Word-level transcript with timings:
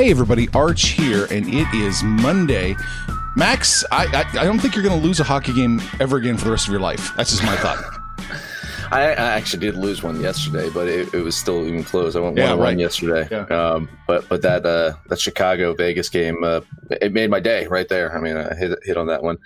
Hey 0.00 0.10
everybody, 0.10 0.48
Arch 0.54 0.88
here, 0.88 1.26
and 1.30 1.46
it 1.46 1.66
is 1.74 2.02
Monday. 2.02 2.74
Max, 3.36 3.84
I 3.92 4.06
I, 4.06 4.40
I 4.40 4.44
don't 4.44 4.58
think 4.58 4.74
you're 4.74 4.82
going 4.82 4.98
to 4.98 5.06
lose 5.06 5.20
a 5.20 5.24
hockey 5.24 5.52
game 5.52 5.78
ever 6.00 6.16
again 6.16 6.38
for 6.38 6.46
the 6.46 6.50
rest 6.52 6.66
of 6.66 6.72
your 6.72 6.80
life. 6.80 7.10
That's 7.18 7.28
just 7.28 7.42
my 7.42 7.54
thought. 7.56 7.84
I, 8.92 9.02
I 9.10 9.12
actually 9.12 9.60
did 9.60 9.76
lose 9.76 10.02
one 10.02 10.18
yesterday, 10.18 10.70
but 10.70 10.88
it, 10.88 11.12
it 11.12 11.20
was 11.20 11.36
still 11.36 11.66
even 11.66 11.84
close. 11.84 12.16
I 12.16 12.20
went 12.20 12.38
Yeah, 12.38 12.52
one 12.54 12.60
right. 12.60 12.78
yesterday. 12.78 13.28
Yeah. 13.30 13.44
Um, 13.54 13.90
but 14.06 14.26
but 14.30 14.40
that 14.40 14.64
uh, 14.64 14.94
that 15.10 15.20
Chicago 15.20 15.74
Vegas 15.74 16.08
game, 16.08 16.44
uh, 16.44 16.62
it 17.02 17.12
made 17.12 17.28
my 17.28 17.38
day 17.40 17.66
right 17.66 17.86
there. 17.86 18.16
I 18.16 18.22
mean, 18.22 18.38
I 18.38 18.54
hit 18.54 18.78
hit 18.82 18.96
on 18.96 19.06
that 19.08 19.22
one. 19.22 19.36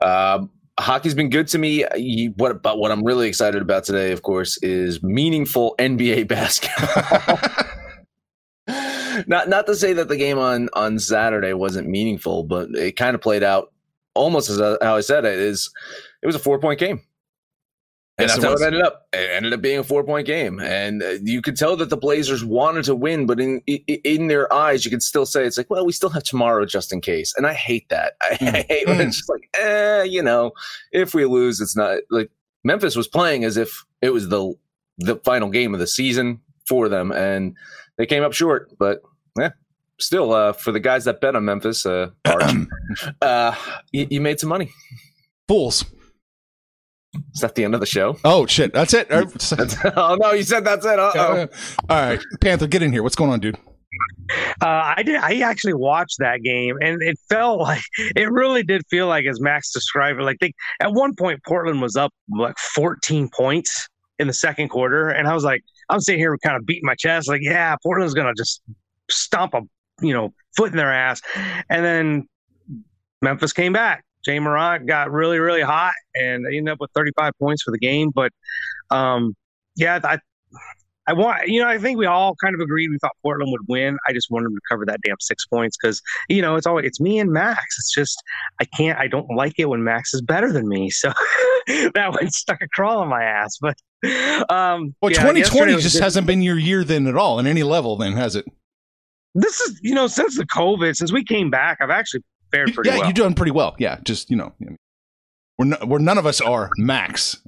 Um, 0.00 0.48
hockey's 0.80 1.14
been 1.14 1.28
good 1.28 1.48
to 1.48 1.58
me. 1.58 1.84
You- 1.98 2.32
What 2.38 2.62
but 2.62 2.78
what 2.78 2.90
I'm 2.92 3.04
really 3.04 3.28
excited 3.28 3.60
about 3.60 3.84
today, 3.84 4.12
of 4.12 4.22
course, 4.22 4.56
is 4.62 5.02
meaningful 5.02 5.74
NBA 5.78 6.28
basketball. 6.28 7.38
not 9.26 9.48
not 9.48 9.66
to 9.66 9.74
say 9.74 9.92
that 9.94 10.08
the 10.08 10.16
game 10.16 10.38
on 10.38 10.68
on 10.72 10.98
Saturday 10.98 11.52
wasn't 11.52 11.88
meaningful, 11.88 12.44
but 12.44 12.70
it 12.74 12.96
kind 12.96 13.14
of 13.14 13.20
played 13.20 13.42
out 13.42 13.72
almost 14.14 14.50
as 14.50 14.60
uh, 14.60 14.76
how 14.82 14.96
I 14.96 15.00
said 15.00 15.24
it 15.24 15.38
is. 15.38 15.70
It 16.22 16.26
was 16.26 16.36
a 16.36 16.40
four 16.40 16.58
point 16.58 16.78
game. 16.78 17.02
And 18.18 18.28
Yes, 18.28 18.38
that's 18.38 18.44
it 18.44 18.46
how 18.46 18.54
it 18.54 18.66
ended 18.66 18.82
up. 18.82 19.08
It 19.14 19.30
ended 19.30 19.52
up 19.54 19.62
being 19.62 19.78
a 19.78 19.84
four 19.84 20.04
point 20.04 20.26
game, 20.26 20.60
and 20.60 21.02
uh, 21.02 21.14
you 21.22 21.40
could 21.40 21.56
tell 21.56 21.76
that 21.76 21.88
the 21.88 21.96
Blazers 21.96 22.44
wanted 22.44 22.84
to 22.84 22.94
win, 22.94 23.24
but 23.26 23.40
in 23.40 23.60
in 23.66 24.26
their 24.26 24.52
eyes, 24.52 24.84
you 24.84 24.90
could 24.90 25.02
still 25.02 25.24
say 25.24 25.46
it's 25.46 25.56
like, 25.56 25.70
well, 25.70 25.86
we 25.86 25.92
still 25.92 26.10
have 26.10 26.22
tomorrow 26.22 26.66
just 26.66 26.92
in 26.92 27.00
case. 27.00 27.32
And 27.36 27.46
I 27.46 27.54
hate 27.54 27.88
that. 27.88 28.14
I, 28.20 28.36
I 28.40 28.66
hate 28.68 28.86
when 28.86 29.00
it's 29.00 29.16
just 29.16 29.30
like, 29.30 29.48
eh, 29.58 30.02
you 30.02 30.22
know, 30.22 30.52
if 30.92 31.14
we 31.14 31.24
lose, 31.24 31.60
it's 31.60 31.74
not 31.74 32.00
like 32.10 32.30
Memphis 32.64 32.96
was 32.96 33.08
playing 33.08 33.44
as 33.44 33.56
if 33.56 33.82
it 34.02 34.12
was 34.12 34.28
the 34.28 34.54
the 34.98 35.16
final 35.24 35.48
game 35.48 35.72
of 35.72 35.80
the 35.80 35.86
season 35.86 36.38
for 36.66 36.90
them, 36.90 37.12
and 37.12 37.56
they 37.96 38.04
came 38.04 38.22
up 38.22 38.34
short. 38.34 38.70
But 38.78 39.00
yeah, 39.38 39.50
still, 39.98 40.32
uh, 40.32 40.52
for 40.52 40.72
the 40.72 40.80
guys 40.80 41.04
that 41.04 41.20
bet 41.20 41.36
on 41.36 41.44
Memphis, 41.44 41.86
uh, 41.86 42.10
Arch, 42.24 42.52
uh, 43.22 43.54
you, 43.92 44.06
you 44.10 44.20
made 44.20 44.40
some 44.40 44.48
money. 44.48 44.70
Fools. 45.48 45.84
Is 47.34 47.40
that 47.42 47.54
the 47.54 47.64
end 47.64 47.74
of 47.74 47.80
the 47.80 47.86
show? 47.86 48.16
Oh 48.24 48.46
shit, 48.46 48.72
that's 48.72 48.94
it. 48.94 49.08
That's, 49.10 49.52
oh 49.96 50.16
no, 50.18 50.32
you 50.32 50.42
said 50.42 50.64
that's 50.64 50.86
it. 50.86 50.98
Uh-oh. 50.98 51.46
All 51.90 52.00
right, 52.00 52.20
Panther, 52.40 52.66
get 52.66 52.82
in 52.82 52.90
here. 52.90 53.02
What's 53.02 53.16
going 53.16 53.30
on, 53.30 53.40
dude? 53.40 53.58
Uh, 54.60 54.94
I 54.96 55.02
did. 55.02 55.16
I 55.16 55.40
actually 55.40 55.74
watched 55.74 56.16
that 56.18 56.42
game, 56.42 56.76
and 56.80 57.02
it 57.02 57.18
felt 57.28 57.60
like 57.60 57.82
it 57.98 58.30
really 58.30 58.62
did 58.62 58.82
feel 58.88 59.06
like, 59.06 59.26
as 59.26 59.40
Max 59.40 59.72
described 59.72 60.20
it, 60.20 60.22
like 60.22 60.38
they 60.40 60.52
at 60.80 60.92
one 60.92 61.14
point 61.14 61.40
Portland 61.46 61.82
was 61.82 61.96
up 61.96 62.12
like 62.30 62.56
14 62.74 63.28
points 63.34 63.88
in 64.18 64.26
the 64.26 64.32
second 64.32 64.68
quarter, 64.68 65.08
and 65.08 65.28
I 65.28 65.34
was 65.34 65.44
like, 65.44 65.62
I'm 65.88 66.00
sitting 66.00 66.20
here 66.20 66.36
kind 66.42 66.56
of 66.56 66.64
beating 66.64 66.86
my 66.86 66.94
chest, 66.94 67.28
like, 67.28 67.42
yeah, 67.42 67.76
Portland's 67.82 68.14
gonna 68.14 68.34
just 68.34 68.62
stomp 69.12 69.54
a 69.54 69.62
you 70.00 70.12
know 70.12 70.32
foot 70.56 70.70
in 70.70 70.76
their 70.76 70.92
ass, 70.92 71.20
and 71.68 71.84
then 71.84 72.28
Memphis 73.20 73.52
came 73.52 73.72
back. 73.72 74.04
Ja 74.26 74.38
Morant 74.38 74.86
got 74.86 75.10
really, 75.10 75.38
really 75.40 75.62
hot, 75.62 75.94
and 76.14 76.44
they 76.46 76.56
ended 76.56 76.72
up 76.72 76.80
with 76.80 76.90
35 76.94 77.32
points 77.40 77.62
for 77.62 77.72
the 77.72 77.78
game. 77.78 78.10
But 78.14 78.30
um, 78.90 79.34
yeah, 79.76 79.98
I 80.04 80.18
I 81.06 81.14
want, 81.14 81.48
you 81.48 81.60
know, 81.60 81.68
I 81.68 81.78
think 81.78 81.98
we 81.98 82.06
all 82.06 82.36
kind 82.42 82.54
of 82.54 82.60
agreed 82.60 82.88
we 82.88 82.98
thought 82.98 83.12
Portland 83.22 83.50
would 83.50 83.62
win. 83.68 83.98
I 84.06 84.12
just 84.12 84.30
wanted 84.30 84.46
them 84.46 84.54
to 84.54 84.60
cover 84.70 84.86
that 84.86 85.00
damn 85.04 85.16
six 85.18 85.44
points 85.46 85.76
because, 85.76 86.00
you 86.28 86.40
know, 86.40 86.54
it's 86.54 86.66
always 86.66 86.86
it's 86.86 87.00
me 87.00 87.18
and 87.18 87.32
Max. 87.32 87.76
It's 87.78 87.92
just 87.92 88.22
I 88.60 88.64
can't, 88.76 88.98
I 88.98 89.08
don't 89.08 89.28
like 89.34 89.54
it 89.58 89.68
when 89.68 89.82
Max 89.82 90.14
is 90.14 90.22
better 90.22 90.52
than 90.52 90.68
me. 90.68 90.90
So 90.90 91.08
that 91.94 92.12
one 92.12 92.30
stuck 92.30 92.62
a 92.62 92.68
crawl 92.68 93.02
in 93.02 93.08
my 93.08 93.24
ass. 93.24 93.58
But 93.60 93.76
um, 94.48 94.94
Well, 95.02 95.10
yeah, 95.10 95.22
2020 95.22 95.38
yesterday 95.38 95.76
just 95.80 95.96
good. 95.96 96.02
hasn't 96.04 96.26
been 96.28 96.42
your 96.42 96.58
year 96.58 96.84
then 96.84 97.08
at 97.08 97.16
all, 97.16 97.40
in 97.40 97.48
any 97.48 97.64
level, 97.64 97.96
then 97.96 98.12
has 98.12 98.36
it? 98.36 98.44
This 99.34 99.60
is, 99.60 99.80
you 99.82 99.94
know, 99.94 100.06
since 100.06 100.36
the 100.36 100.46
COVID, 100.46 100.94
since 100.96 101.12
we 101.12 101.24
came 101.24 101.50
back, 101.50 101.78
I've 101.80 101.90
actually 101.90 102.22
fared 102.50 102.74
pretty 102.74 102.90
yeah, 102.90 102.96
well. 102.96 103.02
Yeah, 103.02 103.08
you're 103.08 103.14
doing 103.14 103.34
pretty 103.34 103.52
well. 103.52 103.74
Yeah, 103.78 103.98
just 104.04 104.30
you 104.30 104.36
know, 104.36 104.52
we're 105.58 105.66
no, 105.66 105.76
we're 105.86 105.98
none 105.98 106.18
of 106.18 106.26
us 106.26 106.40
are 106.40 106.70
Max. 106.76 107.40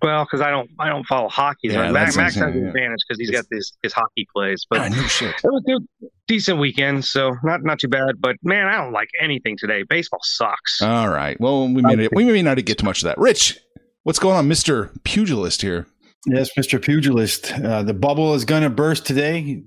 Well, 0.00 0.24
because 0.24 0.40
I 0.40 0.50
don't, 0.50 0.70
I 0.78 0.88
don't 0.88 1.04
follow 1.04 1.28
hockey. 1.28 1.68
Yeah, 1.68 1.86
Yeah, 1.86 1.90
Max, 1.90 2.16
Max 2.16 2.36
has 2.36 2.54
an 2.54 2.62
yeah. 2.62 2.68
advantage 2.68 3.00
because 3.08 3.18
he's 3.18 3.32
got 3.32 3.46
these 3.50 3.72
his 3.82 3.92
hockey 3.92 4.28
plays. 4.32 4.64
But 4.70 4.90
no 4.90 5.02
shit. 5.08 5.34
It 5.42 5.44
was 5.44 5.64
a 5.68 6.06
decent 6.28 6.60
weekend, 6.60 7.04
so 7.04 7.36
not 7.42 7.64
not 7.64 7.80
too 7.80 7.88
bad. 7.88 8.20
But 8.20 8.36
man, 8.42 8.66
I 8.68 8.76
don't 8.76 8.92
like 8.92 9.08
anything 9.20 9.56
today. 9.58 9.82
Baseball 9.82 10.20
sucks. 10.22 10.80
All 10.82 11.08
right. 11.08 11.38
Well, 11.40 11.66
we 11.66 11.82
may 11.82 12.08
we 12.12 12.24
may 12.24 12.42
not 12.42 12.64
get 12.64 12.78
to 12.78 12.84
much 12.84 13.02
of 13.02 13.06
that. 13.06 13.18
Rich, 13.18 13.58
what's 14.04 14.20
going 14.20 14.36
on, 14.36 14.46
Mister 14.46 14.92
Pugilist 15.02 15.62
here? 15.62 15.88
Yes, 16.26 16.50
Mr. 16.56 16.82
Pugilist. 16.82 17.52
Uh, 17.52 17.82
the 17.82 17.94
bubble 17.94 18.34
is 18.34 18.44
going 18.44 18.62
to 18.62 18.70
burst 18.70 19.06
today, 19.06 19.62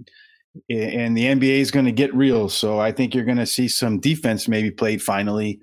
and 0.70 1.16
the 1.18 1.26
NBA 1.26 1.60
is 1.60 1.72
going 1.72 1.86
to 1.86 1.92
get 1.92 2.14
real. 2.14 2.50
So 2.50 2.80
I 2.80 2.92
think 2.92 3.14
you're 3.16 3.26
going 3.26 3.38
to 3.38 3.46
see 3.46 3.68
some 3.68 4.00
defense 4.00 4.48
maybe 4.48 4.72
played 4.72 5.02
finally, 5.02 5.60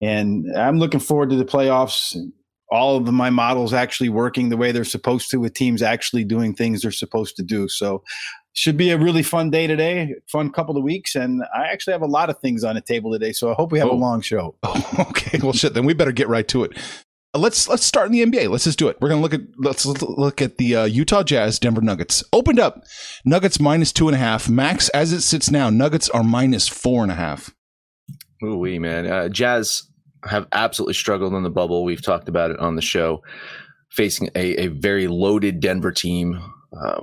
And 0.00 0.46
I'm 0.56 0.78
looking 0.78 1.00
forward 1.00 1.30
to 1.30 1.36
the 1.36 1.44
playoffs. 1.44 2.16
All 2.70 2.96
of 2.96 3.06
my 3.12 3.28
models 3.30 3.74
actually 3.74 4.08
working 4.08 4.48
the 4.48 4.56
way 4.56 4.72
they're 4.72 4.84
supposed 4.84 5.30
to, 5.30 5.36
with 5.38 5.52
teams 5.54 5.82
actually 5.82 6.24
doing 6.24 6.54
things 6.54 6.82
they're 6.82 6.90
supposed 6.90 7.36
to 7.36 7.42
do. 7.42 7.68
So, 7.68 8.02
should 8.54 8.76
be 8.76 8.90
a 8.90 8.98
really 8.98 9.22
fun 9.22 9.50
day 9.50 9.66
today, 9.66 10.14
fun 10.30 10.50
couple 10.50 10.76
of 10.76 10.82
weeks, 10.82 11.14
and 11.14 11.42
I 11.54 11.68
actually 11.68 11.92
have 11.92 12.02
a 12.02 12.06
lot 12.06 12.28
of 12.28 12.38
things 12.40 12.64
on 12.64 12.74
the 12.74 12.82
table 12.82 13.10
today. 13.10 13.32
So 13.32 13.50
I 13.50 13.54
hope 13.54 13.72
we 13.72 13.78
have 13.78 13.88
Oh. 13.88 13.92
a 13.92 13.94
long 13.94 14.20
show. 14.20 14.54
Oh, 14.62 15.06
okay. 15.10 15.38
Well, 15.42 15.54
shit. 15.54 15.72
Then 15.72 15.86
we 15.86 15.94
better 15.94 16.12
get 16.12 16.28
right 16.28 16.46
to 16.48 16.64
it. 16.64 16.72
Let's 17.34 17.66
let's 17.66 17.84
start 17.84 18.06
in 18.06 18.12
the 18.12 18.26
NBA. 18.26 18.50
Let's 18.50 18.64
just 18.64 18.78
do 18.78 18.88
it. 18.88 18.98
We're 19.00 19.08
gonna 19.08 19.22
look 19.22 19.32
at 19.32 19.40
let's 19.56 19.86
look 19.86 20.42
at 20.42 20.58
the 20.58 20.76
uh, 20.76 20.84
Utah 20.84 21.22
Jazz 21.22 21.58
Denver 21.58 21.80
Nuggets. 21.80 22.22
Opened 22.30 22.60
up, 22.60 22.84
Nuggets 23.24 23.58
minus 23.58 23.90
two 23.90 24.06
and 24.06 24.14
a 24.14 24.18
half. 24.18 24.50
Max 24.50 24.90
as 24.90 25.12
it 25.12 25.22
sits 25.22 25.50
now, 25.50 25.70
Nuggets 25.70 26.10
are 26.10 26.22
minus 26.22 26.68
four 26.68 27.02
and 27.02 27.10
a 27.10 27.14
half. 27.14 27.54
Ooh, 28.44 28.58
wee, 28.58 28.78
man. 28.78 29.06
Uh, 29.06 29.28
Jazz 29.30 29.84
have 30.24 30.46
absolutely 30.52 30.94
struggled 30.94 31.32
in 31.32 31.42
the 31.42 31.50
bubble. 31.50 31.84
We've 31.84 32.02
talked 32.02 32.28
about 32.28 32.50
it 32.50 32.58
on 32.58 32.76
the 32.76 32.82
show, 32.82 33.22
facing 33.90 34.28
a, 34.34 34.64
a 34.64 34.66
very 34.66 35.06
loaded 35.06 35.60
Denver 35.60 35.92
team. 35.92 36.38
Uh, 36.76 37.00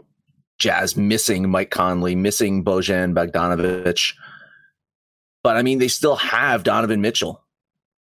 Jazz 0.59 0.95
missing 0.95 1.49
Mike 1.49 1.71
Conley, 1.71 2.15
missing 2.15 2.63
Bojan 2.63 3.13
Bogdanovic. 3.13 4.13
But 5.41 5.55
I 5.55 5.63
mean, 5.63 5.79
they 5.79 5.87
still 5.87 6.17
have 6.17 6.63
Donovan 6.63 7.01
Mitchell, 7.01 7.41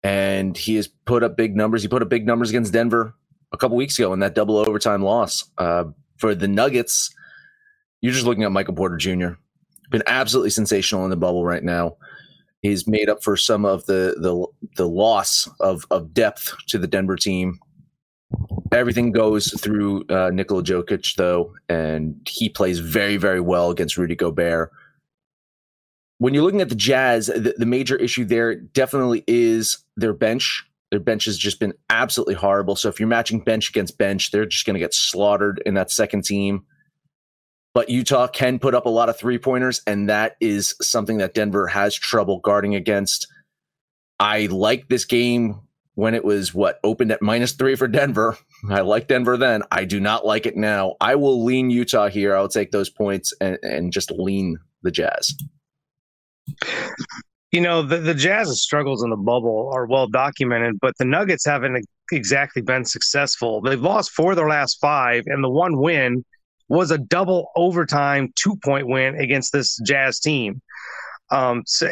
and 0.06 0.56
he 0.56 0.76
has 0.76 0.88
put 0.88 1.24
up 1.24 1.36
big 1.36 1.56
numbers. 1.56 1.82
He 1.82 1.88
put 1.88 2.04
up 2.04 2.10
big 2.10 2.28
numbers 2.28 2.52
against 2.52 2.72
Denver 2.72 3.16
a 3.52 3.58
couple 3.58 3.76
weeks 3.76 3.98
ago 3.98 4.14
in 4.14 4.20
that 4.20 4.36
double 4.36 4.56
overtime 4.56 5.02
loss. 5.02 5.44
Uh, 5.58 5.86
for 6.18 6.36
the 6.36 6.48
Nuggets, 6.48 7.10
you're 8.02 8.14
just 8.14 8.28
looking 8.28 8.44
at 8.44 8.52
Michael 8.52 8.76
Porter 8.76 8.98
Jr. 8.98 9.30
Been 9.90 10.04
absolutely 10.06 10.52
sensational 10.52 11.06
in 11.06 11.10
the 11.10 11.16
bubble 11.16 11.44
right 11.44 11.64
now. 11.64 11.98
He's 12.62 12.88
made 12.88 13.10
up 13.10 13.24
for 13.24 13.36
some 13.36 13.66
of 13.66 13.88
the 13.88 14.16
the 14.20 14.46
the 14.78 14.88
loss 14.88 15.50
of 15.60 15.88
of 15.90 16.14
depth 16.14 16.56
to 16.68 16.78
the 16.78 16.88
Denver 16.88 17.16
team. 17.16 17.58
Everything 18.72 19.12
goes 19.12 19.60
through 19.60 20.06
uh, 20.10 20.30
Nikola 20.32 20.62
Jokic 20.62 21.16
though, 21.16 21.52
and 21.68 22.16
he 22.30 22.48
plays 22.48 22.78
very 22.78 23.18
very 23.18 23.42
well 23.42 23.72
against 23.72 23.98
Rudy 23.98 24.16
Gobert. 24.16 24.72
When 26.18 26.34
you're 26.34 26.44
looking 26.44 26.62
at 26.62 26.70
the 26.70 26.76
Jazz, 26.76 27.28
the, 27.28 27.56
the 27.58 27.66
major 27.66 27.96
issue 27.96 28.26
there 28.26 28.56
definitely 28.56 29.24
is 29.28 29.84
their 29.98 30.14
bench. 30.14 30.64
Their 30.92 31.00
bench 31.00 31.26
has 31.26 31.38
just 31.38 31.60
been 31.60 31.74
absolutely 31.90 32.36
horrible. 32.36 32.76
So 32.76 32.90
if 32.90 33.00
you're 33.00 33.10
matching 33.10 33.42
bench 33.42 33.70
against 33.70 33.98
bench, 33.98 34.32
they're 34.32 34.46
just 34.46 34.66
going 34.66 34.76
to 34.76 34.80
get 34.80 34.94
slaughtered 34.94 35.62
in 35.66 35.74
that 35.74 35.92
second 35.92 36.24
team 36.24 36.66
but 37.76 37.90
Utah 37.90 38.28
can 38.28 38.58
put 38.58 38.74
up 38.74 38.86
a 38.86 38.90
lot 38.90 39.10
of 39.10 39.20
three 39.20 39.38
pointers, 39.38 39.82
and 39.86 40.10
that 40.10 40.38
is 40.40 40.76
something 40.82 41.18
that 41.18 41.34
Denver 41.34 41.68
has 41.68 41.94
trouble 41.94 42.40
guarding 42.40 42.74
against. 42.74 43.28
I 44.18 44.46
like 44.46 44.88
this 44.88 45.04
game 45.04 45.60
when 45.94 46.14
it 46.14 46.24
was 46.24 46.54
what 46.54 46.80
opened 46.86 47.12
at 47.12 47.22
minus 47.22 47.52
three 47.52 47.76
for 47.76 47.90
Denver. 47.90 48.38
I 48.70 48.80
like 48.80 49.10
Denver 49.10 49.36
then. 49.36 49.64
I 49.72 49.84
do 49.84 50.00
not 50.00 50.26
like 50.26 50.46
it 50.46 50.56
now. 50.56 50.96
I 51.02 51.16
will 51.16 51.44
lean 51.44 51.70
Utah 51.70 52.08
here. 52.08 52.34
I'll 52.34 52.48
take 52.48 52.72
those 52.72 52.90
points 52.90 53.34
and, 53.42 53.60
and 53.62 53.92
just 53.92 54.10
lean 54.10 54.58
the 54.82 54.92
Jazz. 54.92 55.36
You 57.52 57.62
know, 57.62 57.82
the, 57.82 57.98
the 57.98 58.14
Jazz's 58.14 58.62
struggles 58.62 59.04
in 59.04 59.10
the 59.10 59.16
bubble 59.16 59.72
are 59.74 59.86
well 59.86 60.08
documented, 60.08 60.80
but 60.82 60.94
the 60.98 61.06
Nuggets 61.06 61.46
haven't 61.46 61.86
exactly 62.12 62.62
been 62.62 62.84
successful. 62.84 63.62
They've 63.62 63.82
lost 63.82 64.12
four 64.12 64.32
of 64.32 64.38
their 64.38 64.50
last 64.50 64.80
five, 64.82 65.24
and 65.28 65.44
the 65.44 65.50
one 65.50 65.78
win 65.78 66.26
was 66.68 66.92
a 66.92 66.98
double 66.98 67.52
overtime 67.56 68.34
two 68.36 68.56
point 68.58 68.88
win 68.88 69.16
against 69.16 69.54
this 69.54 69.80
Jazz 69.86 70.20
team. 70.20 70.62
Um, 71.32 71.64
so 71.66 71.90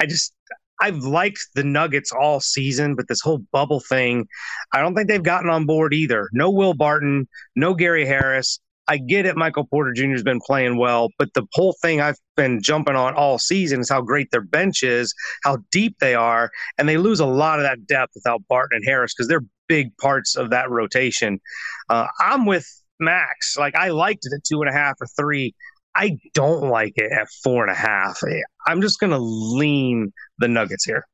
I 0.00 0.06
just 0.06 0.34
I've 0.80 0.98
liked 0.98 1.40
the 1.54 1.64
Nuggets 1.64 2.12
all 2.12 2.40
season, 2.40 2.94
but 2.94 3.08
this 3.08 3.20
whole 3.20 3.38
bubble 3.52 3.80
thing, 3.80 4.26
I 4.72 4.80
don't 4.80 4.94
think 4.94 5.08
they've 5.08 5.22
gotten 5.22 5.50
on 5.50 5.66
board 5.66 5.94
either. 5.94 6.28
No 6.32 6.50
Will 6.50 6.74
Barton, 6.74 7.28
no 7.54 7.74
Gary 7.74 8.04
Harris. 8.04 8.60
I 8.86 8.98
get 8.98 9.26
it. 9.26 9.36
Michael 9.36 9.66
Porter 9.66 9.92
Jr. 9.92 10.10
has 10.10 10.22
been 10.22 10.40
playing 10.44 10.78
well, 10.78 11.08
but 11.18 11.32
the 11.34 11.46
whole 11.52 11.74
thing 11.80 12.00
I've 12.00 12.18
been 12.36 12.60
jumping 12.62 12.96
on 12.96 13.14
all 13.14 13.38
season 13.38 13.80
is 13.80 13.88
how 13.88 14.02
great 14.02 14.30
their 14.30 14.42
bench 14.42 14.82
is, 14.82 15.14
how 15.42 15.58
deep 15.70 15.98
they 16.00 16.14
are, 16.14 16.50
and 16.76 16.88
they 16.88 16.98
lose 16.98 17.20
a 17.20 17.26
lot 17.26 17.58
of 17.58 17.64
that 17.64 17.86
depth 17.86 18.12
without 18.14 18.42
Barton 18.48 18.76
and 18.76 18.84
Harris 18.84 19.14
because 19.14 19.28
they're 19.28 19.44
big 19.68 19.96
parts 19.96 20.36
of 20.36 20.50
that 20.50 20.70
rotation. 20.70 21.40
Uh, 21.88 22.06
I'm 22.20 22.44
with 22.44 22.66
Max. 23.00 23.56
Like 23.58 23.74
I 23.74 23.88
liked 23.88 24.26
it 24.26 24.34
at 24.34 24.44
two 24.44 24.60
and 24.60 24.68
a 24.68 24.72
half 24.72 24.96
or 25.00 25.06
three. 25.18 25.54
I 25.96 26.18
don't 26.34 26.68
like 26.68 26.94
it 26.96 27.12
at 27.12 27.28
four 27.42 27.62
and 27.62 27.70
a 27.70 27.74
half. 27.74 28.18
I'm 28.66 28.80
just 28.80 28.98
going 28.98 29.12
to 29.12 29.18
lean 29.18 30.12
the 30.38 30.48
Nuggets 30.48 30.84
here. 30.84 31.06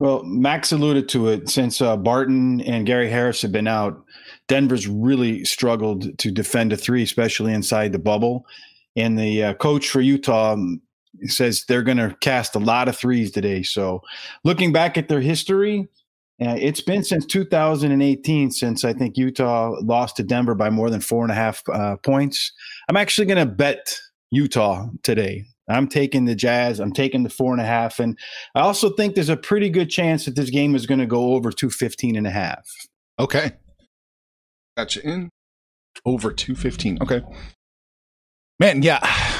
Well, 0.00 0.22
Max 0.24 0.72
alluded 0.72 1.10
to 1.10 1.28
it. 1.28 1.50
Since 1.50 1.82
uh, 1.82 1.96
Barton 1.96 2.62
and 2.62 2.86
Gary 2.86 3.10
Harris 3.10 3.42
have 3.42 3.52
been 3.52 3.68
out, 3.68 4.02
Denver's 4.48 4.88
really 4.88 5.44
struggled 5.44 6.18
to 6.18 6.30
defend 6.30 6.72
a 6.72 6.76
three, 6.76 7.02
especially 7.02 7.52
inside 7.52 7.92
the 7.92 7.98
bubble. 7.98 8.46
And 8.96 9.18
the 9.18 9.44
uh, 9.44 9.54
coach 9.54 9.90
for 9.90 10.00
Utah 10.00 10.54
um, 10.54 10.80
says 11.26 11.64
they're 11.68 11.82
going 11.82 11.98
to 11.98 12.16
cast 12.22 12.56
a 12.56 12.58
lot 12.58 12.88
of 12.88 12.96
threes 12.96 13.30
today. 13.30 13.62
So, 13.62 14.00
looking 14.42 14.72
back 14.72 14.96
at 14.96 15.08
their 15.08 15.20
history, 15.20 15.86
uh, 16.40 16.56
it's 16.58 16.80
been 16.80 17.04
since 17.04 17.26
2018 17.26 18.50
since 18.50 18.84
I 18.84 18.94
think 18.94 19.18
Utah 19.18 19.76
lost 19.82 20.16
to 20.16 20.22
Denver 20.22 20.54
by 20.54 20.70
more 20.70 20.88
than 20.88 21.00
four 21.00 21.22
and 21.22 21.30
a 21.30 21.34
half 21.34 21.62
uh, 21.68 21.96
points. 21.96 22.52
I'm 22.88 22.96
actually 22.96 23.26
going 23.26 23.46
to 23.46 23.52
bet 23.54 24.00
Utah 24.30 24.86
today. 25.02 25.44
I'm 25.72 25.88
taking 25.88 26.24
the 26.24 26.34
Jazz. 26.34 26.80
I'm 26.80 26.92
taking 26.92 27.22
the 27.22 27.30
four 27.30 27.52
and 27.52 27.60
a 27.60 27.66
half. 27.66 27.98
And 27.98 28.18
I 28.54 28.60
also 28.60 28.90
think 28.90 29.14
there's 29.14 29.28
a 29.28 29.36
pretty 29.36 29.70
good 29.70 29.90
chance 29.90 30.24
that 30.24 30.36
this 30.36 30.50
game 30.50 30.74
is 30.74 30.86
going 30.86 31.00
to 31.00 31.06
go 31.06 31.34
over 31.34 31.50
215 31.50 32.16
and 32.16 32.26
a 32.26 32.30
half. 32.30 32.64
Okay. 33.18 33.52
Gotcha. 34.76 35.06
In 35.06 35.30
over 36.04 36.32
215. 36.32 36.98
Okay. 37.02 37.22
Man, 38.58 38.82
yeah, 38.82 38.98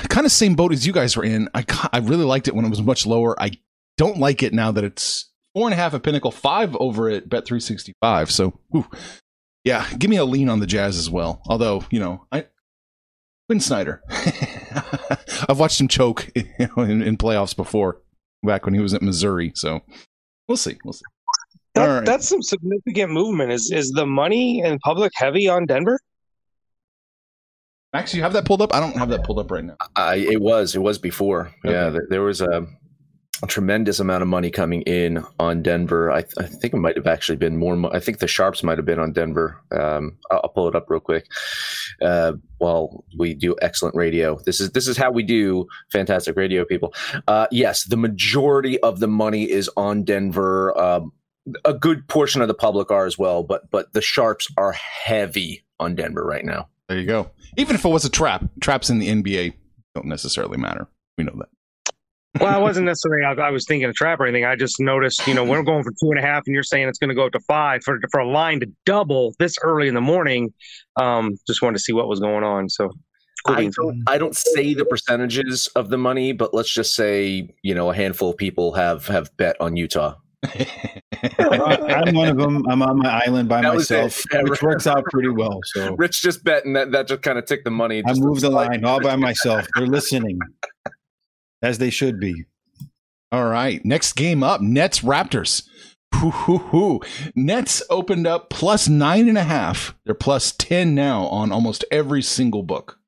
kind 0.09 0.25
of 0.25 0.33
same 0.33 0.55
boat 0.55 0.73
as 0.73 0.87
you 0.87 0.95
guys 0.95 1.17
were 1.17 1.25
in. 1.25 1.49
I, 1.55 1.65
I 1.93 1.99
really 1.99 2.25
liked 2.25 2.49
it 2.49 2.55
when 2.55 2.65
it 2.65 2.71
was 2.71 2.83
much 2.83 3.07
lower. 3.07 3.41
I 3.41 3.53
don't 3.99 4.19
like 4.19 4.43
it 4.43 4.55
now 4.55 4.73
that 4.73 4.83
it's 4.83 5.31
four 5.55 5.67
and 5.67 5.75
a 5.75 5.77
half 5.77 5.93
at 5.93 6.03
Pinnacle, 6.03 6.31
five 6.31 6.75
over 6.77 7.11
at 7.11 7.29
Bet 7.29 7.47
365. 7.47 8.31
So, 8.31 8.59
whew. 8.71 8.87
yeah, 9.63 9.87
give 9.99 10.09
me 10.09 10.17
a 10.17 10.25
lean 10.25 10.49
on 10.49 10.61
the 10.61 10.67
Jazz 10.67 10.97
as 10.97 11.11
well. 11.11 11.43
Although, 11.47 11.85
you 11.91 12.01
know, 12.01 12.27
I, 12.33 12.47
Quin 13.49 13.61
Snyder, 13.61 14.03
I've 15.49 15.59
watched 15.59 15.81
him 15.81 15.89
choke 15.89 16.31
you 16.35 16.45
know, 16.77 16.83
in, 16.83 17.03
in 17.03 17.17
playoffs 17.17 17.55
before, 17.55 17.99
back 18.43 18.65
when 18.65 18.75
he 18.75 18.81
was 18.81 18.95
at 18.95 19.03
Missouri. 19.03 19.53
So, 19.55 19.81
we'll 20.49 20.57
see. 20.57 20.79
We'll 20.85 20.93
see. 20.93 21.05
That, 21.75 21.89
All 21.89 21.97
right. 21.97 22.05
That's 22.05 22.29
some 22.29 22.43
significant 22.43 23.13
movement. 23.13 23.53
Is 23.53 23.71
is 23.71 23.91
the 23.91 24.07
money 24.07 24.63
and 24.63 24.81
public 24.81 25.13
heavy 25.15 25.49
on 25.49 25.67
Denver? 25.67 26.01
Max, 27.93 28.15
you 28.15 28.23
have 28.23 28.33
that 28.35 28.45
pulled 28.45 28.63
up? 28.63 28.75
I 28.75 28.81
don't 28.81 28.97
have 28.97 29.09
that 29.09 29.25
pulled 29.25 29.41
up 29.41 29.51
right 29.51 29.65
now. 29.65 29.77
I, 29.97 30.17
it 30.17 30.41
was. 30.41 30.77
It 30.77 30.79
was 30.81 30.99
before. 30.99 31.53
Yeah, 31.65 31.91
there, 31.91 32.07
there 32.09 32.23
was 32.23 32.41
a, 32.41 32.67
a 33.43 33.47
tremendous 33.47 34.01
amount 34.01 34.23
of 34.23 34.29
money 34.29 34.51
coming 34.51 34.83
in 34.83 35.25
on 35.39 35.63
Denver. 35.63 36.11
I, 36.13 36.19
I 36.39 36.45
think 36.47 36.75
it 36.75 36.79
might 36.79 36.97
have 36.97 37.07
actually 37.07 37.37
been 37.37 37.57
more. 37.57 37.77
mo- 37.77 37.91
I 37.93 38.01
think 38.01 38.19
the 38.19 38.27
sharps 38.27 38.63
might 38.63 38.79
have 38.79 38.85
been 38.85 38.99
on 38.99 39.13
Denver. 39.13 39.61
Um, 39.73 40.19
I'll, 40.31 40.41
I'll 40.45 40.51
pull 40.51 40.69
it 40.69 40.75
up 40.75 40.87
real 40.89 41.01
quick. 41.01 41.27
Uh, 42.03 42.33
while 42.59 43.05
we 43.19 43.35
do 43.35 43.57
excellent 43.63 43.95
radio, 43.95 44.39
this 44.45 44.61
is 44.61 44.71
this 44.73 44.87
is 44.87 44.97
how 44.97 45.11
we 45.11 45.23
do 45.23 45.67
fantastic 45.91 46.37
radio, 46.37 46.65
people. 46.65 46.95
Uh, 47.27 47.47
yes, 47.51 47.85
the 47.85 47.97
majority 47.97 48.79
of 48.81 49.01
the 49.01 49.09
money 49.09 49.51
is 49.51 49.71
on 49.77 50.05
Denver. 50.05 50.79
Um, 50.79 51.13
a 51.65 51.73
good 51.73 52.07
portion 52.09 52.43
of 52.43 52.49
the 52.49 52.55
public 52.55 52.91
are 52.91 53.07
as 53.07 53.19
well, 53.19 53.43
but 53.43 53.71
but 53.71 53.93
the 53.93 54.03
sharps 54.03 54.49
are 54.57 54.73
heavy 54.73 55.65
on 55.79 55.95
Denver 55.95 56.25
right 56.25 56.45
now. 56.45 56.69
There 56.89 56.99
you 56.99 57.07
go. 57.07 57.31
Even 57.57 57.77
if 57.77 57.85
it 57.85 57.89
was 57.89 58.05
a 58.05 58.11
trap, 58.11 58.45
traps 58.61 58.91
in 58.91 58.99
the 58.99 59.09
NBA 59.09 59.55
don't 59.95 60.07
necessarily 60.07 60.59
matter. 60.59 60.89
We 61.19 61.25
know 61.25 61.35
that. 61.39 61.49
Well, 62.39 62.55
I 62.55 62.59
wasn't 62.59 62.87
necessarily. 62.87 63.25
I, 63.25 63.33
I 63.33 63.51
was 63.51 63.67
thinking 63.67 63.89
a 63.89 63.93
trap 63.93 64.21
or 64.21 64.27
anything. 64.27 64.45
I 64.45 64.55
just 64.55 64.79
noticed, 64.79 65.27
you 65.27 65.35
know, 65.35 65.45
we're 65.45 65.65
going 65.65 65.83
for 65.83 65.91
two 65.91 66.11
and 66.11 66.19
a 66.19 66.23
half, 66.23 66.45
and 66.47 66.55
you're 66.55 66.63
saying 66.63 66.89
it's 66.89 66.99
going 66.99 67.09
to 67.09 67.15
go 67.15 67.27
up 67.27 67.33
to 67.33 67.41
five 67.41 67.83
for 67.85 67.99
for 68.13 68.21
a 68.21 68.29
line 68.29 68.61
to 68.61 68.67
double 68.87 69.35
this 69.41 69.57
early 69.63 69.89
in 69.89 69.95
the 69.95 70.01
morning. 70.01 70.53
Um, 70.97 71.37
just 71.47 71.61
wanted 71.61 71.79
to 71.79 71.83
see 71.83 71.93
what 71.93 72.07
was 72.07 72.21
going 72.21 72.45
on. 72.45 72.69
So, 72.69 72.91
cool 73.47 73.57
I 73.57 73.69
don't, 73.69 74.03
I 74.07 74.19
don't 74.19 74.37
say 74.37 74.75
the 74.75 74.85
percentages 74.85 75.67
of 75.75 75.89
the 75.89 75.99
money, 75.99 76.33
but 76.33 76.55
let's 76.55 76.73
just 76.73 76.95
say 76.95 77.53
you 77.63 77.75
know 77.75 77.91
a 77.91 77.95
handful 77.95 78.31
of 78.31 78.37
people 78.37 78.75
have 78.75 79.09
have 79.09 79.37
bet 79.37 79.57
on 79.61 79.77
Utah. 79.77 80.15
I'm 81.39 82.15
one 82.15 82.29
of 82.29 82.39
them. 82.39 82.65
I'm 82.69 82.83
on 82.83 82.99
my 82.99 83.23
island 83.27 83.49
by 83.49 83.61
That 83.61 83.75
myself, 83.75 84.23
Yeah, 84.33 84.43
which 84.43 84.63
works 84.63 84.87
out 84.87 85.05
pretty 85.07 85.29
well. 85.29 85.61
So 85.65 85.95
Rich 85.97 86.23
just 86.23 86.45
bet, 86.45 86.65
and 86.65 86.75
that, 86.77 86.93
that 86.93 87.09
just 87.09 87.23
kind 87.23 87.39
of 87.39 87.45
took 87.45 87.65
the 87.65 87.71
money. 87.71 88.03
I 88.07 88.15
moved 88.15 88.41
the 88.41 88.51
line 88.51 88.85
all 88.85 89.01
by 89.01 89.17
myself. 89.17 89.67
They're 89.77 89.87
listening, 89.87 90.39
as 91.63 91.79
they 91.79 91.91
should 91.91 92.21
be. 92.21 92.45
All 93.33 93.47
right. 93.47 93.85
Next 93.85 94.15
game 94.15 94.43
up 94.43 94.61
Nets 94.61 95.01
Raptors. 95.01 95.65
Hoo, 96.17 96.31
hoo, 96.31 96.59
hoo. 96.59 97.01
Nets 97.37 97.83
opened 97.89 98.27
up 98.27 98.51
plus 98.51 98.89
nine 98.89 99.29
and 99.29 99.39
a 99.39 99.45
half. 99.45 99.95
They're 100.05 100.15
plus 100.15 100.53
10 100.59 100.95
now 100.95 101.27
on 101.27 101.53
almost 101.53 101.85
every 101.91 102.23
single 102.23 102.63
book. 102.63 102.99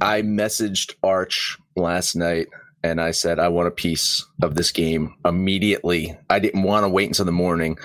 I 0.00 0.22
messaged 0.22 0.94
Arch 1.02 1.58
last 1.74 2.14
night, 2.14 2.46
and 2.84 3.00
I 3.00 3.10
said, 3.10 3.40
I 3.40 3.48
want 3.48 3.66
a 3.66 3.72
piece 3.72 4.24
of 4.42 4.54
this 4.54 4.70
game 4.70 5.16
immediately. 5.24 6.16
I 6.30 6.38
didn't 6.38 6.62
want 6.62 6.84
to 6.84 6.88
wait 6.88 7.08
until 7.08 7.24
the 7.24 7.32
morning 7.32 7.78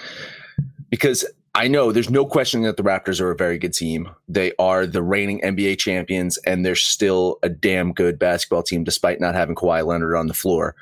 because 0.91 1.25
I 1.55 1.67
know 1.67 1.91
there's 1.91 2.09
no 2.09 2.25
question 2.25 2.63
that 2.63 2.77
the 2.77 2.83
Raptors 2.83 3.21
are 3.21 3.29
a 3.29 3.35
very 3.35 3.59
good 3.59 3.73
team. 3.73 4.09
They 4.27 4.53
are 4.57 4.87
the 4.87 5.03
reigning 5.03 5.39
NBA 5.41 5.77
champions, 5.77 6.37
and 6.39 6.65
they're 6.65 6.75
still 6.75 7.37
a 7.43 7.49
damn 7.49 7.93
good 7.93 8.17
basketball 8.17 8.63
team 8.63 8.83
despite 8.83 9.19
not 9.19 9.35
having 9.35 9.55
Kawhi 9.55 9.85
Leonard 9.85 10.15
on 10.15 10.27
the 10.27 10.33
floor. 10.33 10.75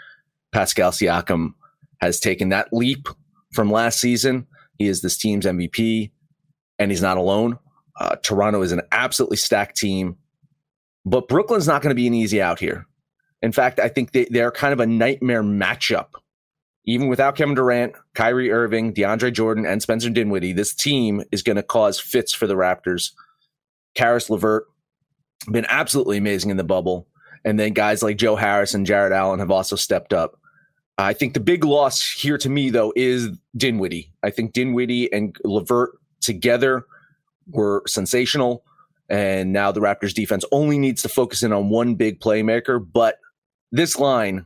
Pascal 0.54 0.92
Siakam 0.92 1.56
has 2.00 2.22
taken 2.22 2.50
that 2.50 2.72
leap 2.72 3.10
from 3.52 3.70
last 3.70 4.00
season. 4.00 4.48
He 4.78 4.88
is 4.88 5.02
this 5.02 5.18
team's 5.18 5.46
MVP, 5.46 6.12
and 6.80 6.90
he's 6.90 7.02
not 7.02 7.18
alone. 7.18 7.60
Uh, 8.00 8.16
Toronto 8.16 8.62
is 8.62 8.72
an 8.72 8.82
absolutely 8.94 9.38
stacked 9.38 9.76
team, 9.76 10.16
but 11.06 11.28
Brooklyn's 11.28 11.68
not 11.68 11.82
going 11.82 11.92
to 11.92 11.96
be 11.96 12.08
an 12.08 12.14
easy 12.14 12.42
out 12.42 12.60
here. 12.60 12.86
In 13.42 13.52
fact, 13.52 13.80
I 13.80 13.90
think 13.90 14.12
they, 14.14 14.26
they're 14.26 14.52
kind 14.52 14.72
of 14.72 14.80
a 14.80 14.88
nightmare 14.88 15.44
matchup 15.44 16.14
even 16.86 17.08
without 17.08 17.36
Kevin 17.36 17.56
Durant, 17.56 17.94
Kyrie 18.16 18.52
Irving, 18.52 18.94
DeAndre 18.94 19.32
Jordan, 19.32 19.66
and 19.66 19.82
Spencer 19.82 20.10
Dinwiddie, 20.10 20.54
this 20.54 20.74
team 20.74 21.24
is 21.32 21.44
going 21.44 21.58
to 21.58 21.64
cause 21.64 22.00
fits 22.00 22.34
for 22.34 22.48
the 22.48 22.56
Raptors. 22.56 23.12
Caris 23.94 24.30
LeVert 24.30 24.66
been 25.52 25.66
absolutely 25.70 26.18
amazing 26.18 26.50
in 26.50 26.58
the 26.58 26.64
bubble, 26.64 27.08
and 27.46 27.60
then 27.60 27.74
guys 27.74 28.02
like 28.02 28.18
Joe 28.18 28.36
Harris 28.36 28.74
and 28.74 28.86
Jarrett 28.86 29.14
Allen 29.14 29.40
have 29.40 29.52
also 29.52 29.76
stepped 29.76 30.14
up. 30.14 30.40
I 30.98 31.14
think 31.14 31.34
the 31.34 31.40
big 31.40 31.64
loss 31.64 32.10
here 32.12 32.38
to 32.38 32.50
me 32.50 32.70
though 32.70 32.94
is 32.96 33.30
Dinwiddie. 33.56 34.12
I 34.24 34.30
think 34.30 34.54
Dinwiddie 34.54 35.12
and 35.12 35.36
LeVert 35.44 35.98
together 36.20 36.86
were 37.48 37.84
sensational, 37.88 38.64
and 39.10 39.52
now 39.52 39.72
the 39.72 39.82
Raptors 39.82 40.14
defense 40.14 40.46
only 40.52 40.78
needs 40.78 41.02
to 41.02 41.10
focus 41.10 41.44
in 41.44 41.54
on 41.54 41.70
one 41.70 41.96
big 41.96 42.20
playmaker. 42.20 42.86
But 42.92 43.18
this 43.72 44.00
line 44.00 44.46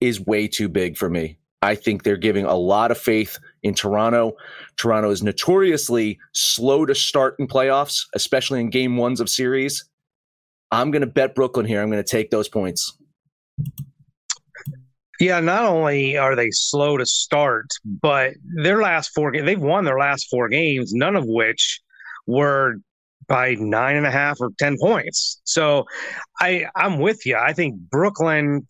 is 0.00 0.20
way 0.20 0.48
too 0.48 0.68
big 0.68 0.96
for 0.96 1.10
me. 1.10 1.38
I 1.62 1.74
think 1.74 2.02
they're 2.02 2.16
giving 2.16 2.46
a 2.46 2.54
lot 2.54 2.90
of 2.90 2.98
faith 2.98 3.38
in 3.62 3.74
Toronto. 3.74 4.32
Toronto 4.76 5.10
is 5.10 5.22
notoriously 5.22 6.18
slow 6.32 6.86
to 6.86 6.94
start 6.94 7.36
in 7.38 7.46
playoffs, 7.46 8.06
especially 8.14 8.60
in 8.60 8.70
game 8.70 8.96
ones 8.96 9.20
of 9.20 9.28
series. 9.28 9.84
I'm 10.70 10.90
going 10.90 11.02
to 11.02 11.06
bet 11.06 11.34
Brooklyn 11.34 11.66
here. 11.66 11.82
I'm 11.82 11.90
going 11.90 12.02
to 12.02 12.08
take 12.08 12.30
those 12.30 12.48
points. 12.48 12.96
Yeah, 15.18 15.40
not 15.40 15.64
only 15.64 16.16
are 16.16 16.34
they 16.34 16.50
slow 16.50 16.96
to 16.96 17.04
start, 17.04 17.66
but 17.84 18.32
their 18.62 18.80
last 18.80 19.10
four 19.14 19.30
they've 19.32 19.60
won 19.60 19.84
their 19.84 19.98
last 19.98 20.28
four 20.30 20.48
games, 20.48 20.94
none 20.94 21.14
of 21.14 21.26
which 21.26 21.80
were 22.26 22.76
by 23.28 23.54
nine 23.54 23.96
and 23.96 24.06
a 24.06 24.10
half 24.10 24.40
or 24.40 24.50
10 24.58 24.76
points. 24.80 25.40
So 25.44 25.84
I, 26.40 26.66
I'm 26.74 26.98
with 26.98 27.26
you. 27.26 27.36
I 27.36 27.52
think 27.52 27.78
Brooklyn, 27.78 28.66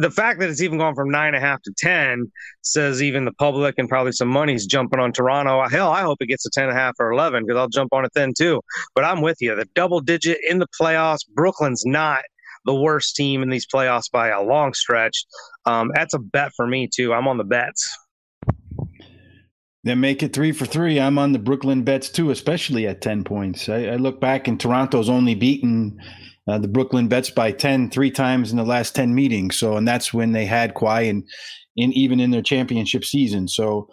the 0.00 0.10
fact 0.10 0.40
that 0.40 0.48
it's 0.48 0.62
even 0.62 0.78
gone 0.78 0.94
from 0.94 1.10
nine 1.10 1.34
and 1.34 1.36
a 1.36 1.40
half 1.40 1.60
to 1.62 1.72
10 1.76 2.30
says 2.62 3.02
even 3.02 3.24
the 3.24 3.32
public 3.32 3.74
and 3.78 3.88
probably 3.88 4.12
some 4.12 4.28
money's 4.28 4.66
jumping 4.66 4.98
on 4.98 5.12
Toronto. 5.12 5.68
Hell, 5.68 5.90
I 5.90 6.02
hope 6.02 6.18
it 6.20 6.26
gets 6.26 6.42
to 6.44 6.50
10 6.52 6.64
and 6.64 6.72
a 6.72 6.80
half 6.80 6.94
or 6.98 7.12
11 7.12 7.44
because 7.44 7.58
I'll 7.58 7.68
jump 7.68 7.92
on 7.92 8.04
it 8.04 8.12
then 8.14 8.32
too. 8.36 8.60
But 8.94 9.04
I'm 9.04 9.20
with 9.20 9.36
you. 9.40 9.54
The 9.54 9.66
double 9.74 10.00
digit 10.00 10.38
in 10.48 10.58
the 10.58 10.68
playoffs, 10.80 11.20
Brooklyn's 11.34 11.84
not 11.84 12.22
the 12.64 12.74
worst 12.74 13.14
team 13.16 13.42
in 13.42 13.50
these 13.50 13.66
playoffs 13.66 14.10
by 14.10 14.28
a 14.28 14.42
long 14.42 14.74
stretch. 14.74 15.24
Um, 15.66 15.90
that's 15.94 16.14
a 16.14 16.18
bet 16.18 16.52
for 16.56 16.66
me 16.66 16.88
too. 16.92 17.12
I'm 17.12 17.28
on 17.28 17.36
the 17.36 17.44
bets. 17.44 17.96
Then 19.82 20.00
make 20.00 20.22
it 20.22 20.32
three 20.34 20.52
for 20.52 20.66
three. 20.66 21.00
I'm 21.00 21.18
on 21.18 21.32
the 21.32 21.38
Brooklyn 21.38 21.84
bets 21.84 22.10
too, 22.10 22.30
especially 22.30 22.86
at 22.86 23.00
10 23.00 23.24
points. 23.24 23.68
I, 23.68 23.86
I 23.86 23.96
look 23.96 24.20
back 24.20 24.46
and 24.46 24.60
Toronto's 24.60 25.08
only 25.08 25.34
beaten 25.34 25.98
uh, 26.50 26.58
the 26.58 26.68
Brooklyn 26.68 27.08
bets 27.08 27.30
by 27.30 27.52
10 27.52 27.90
three 27.90 28.10
times 28.10 28.50
in 28.50 28.56
the 28.56 28.64
last 28.64 28.94
10 28.94 29.14
meetings. 29.14 29.56
So, 29.56 29.76
and 29.76 29.86
that's 29.86 30.12
when 30.12 30.32
they 30.32 30.46
had 30.46 30.74
Kawhi 30.74 31.08
and 31.08 31.24
in 31.76 31.92
even 31.92 32.20
in 32.20 32.30
their 32.30 32.42
championship 32.42 33.04
season. 33.04 33.48
So, 33.48 33.88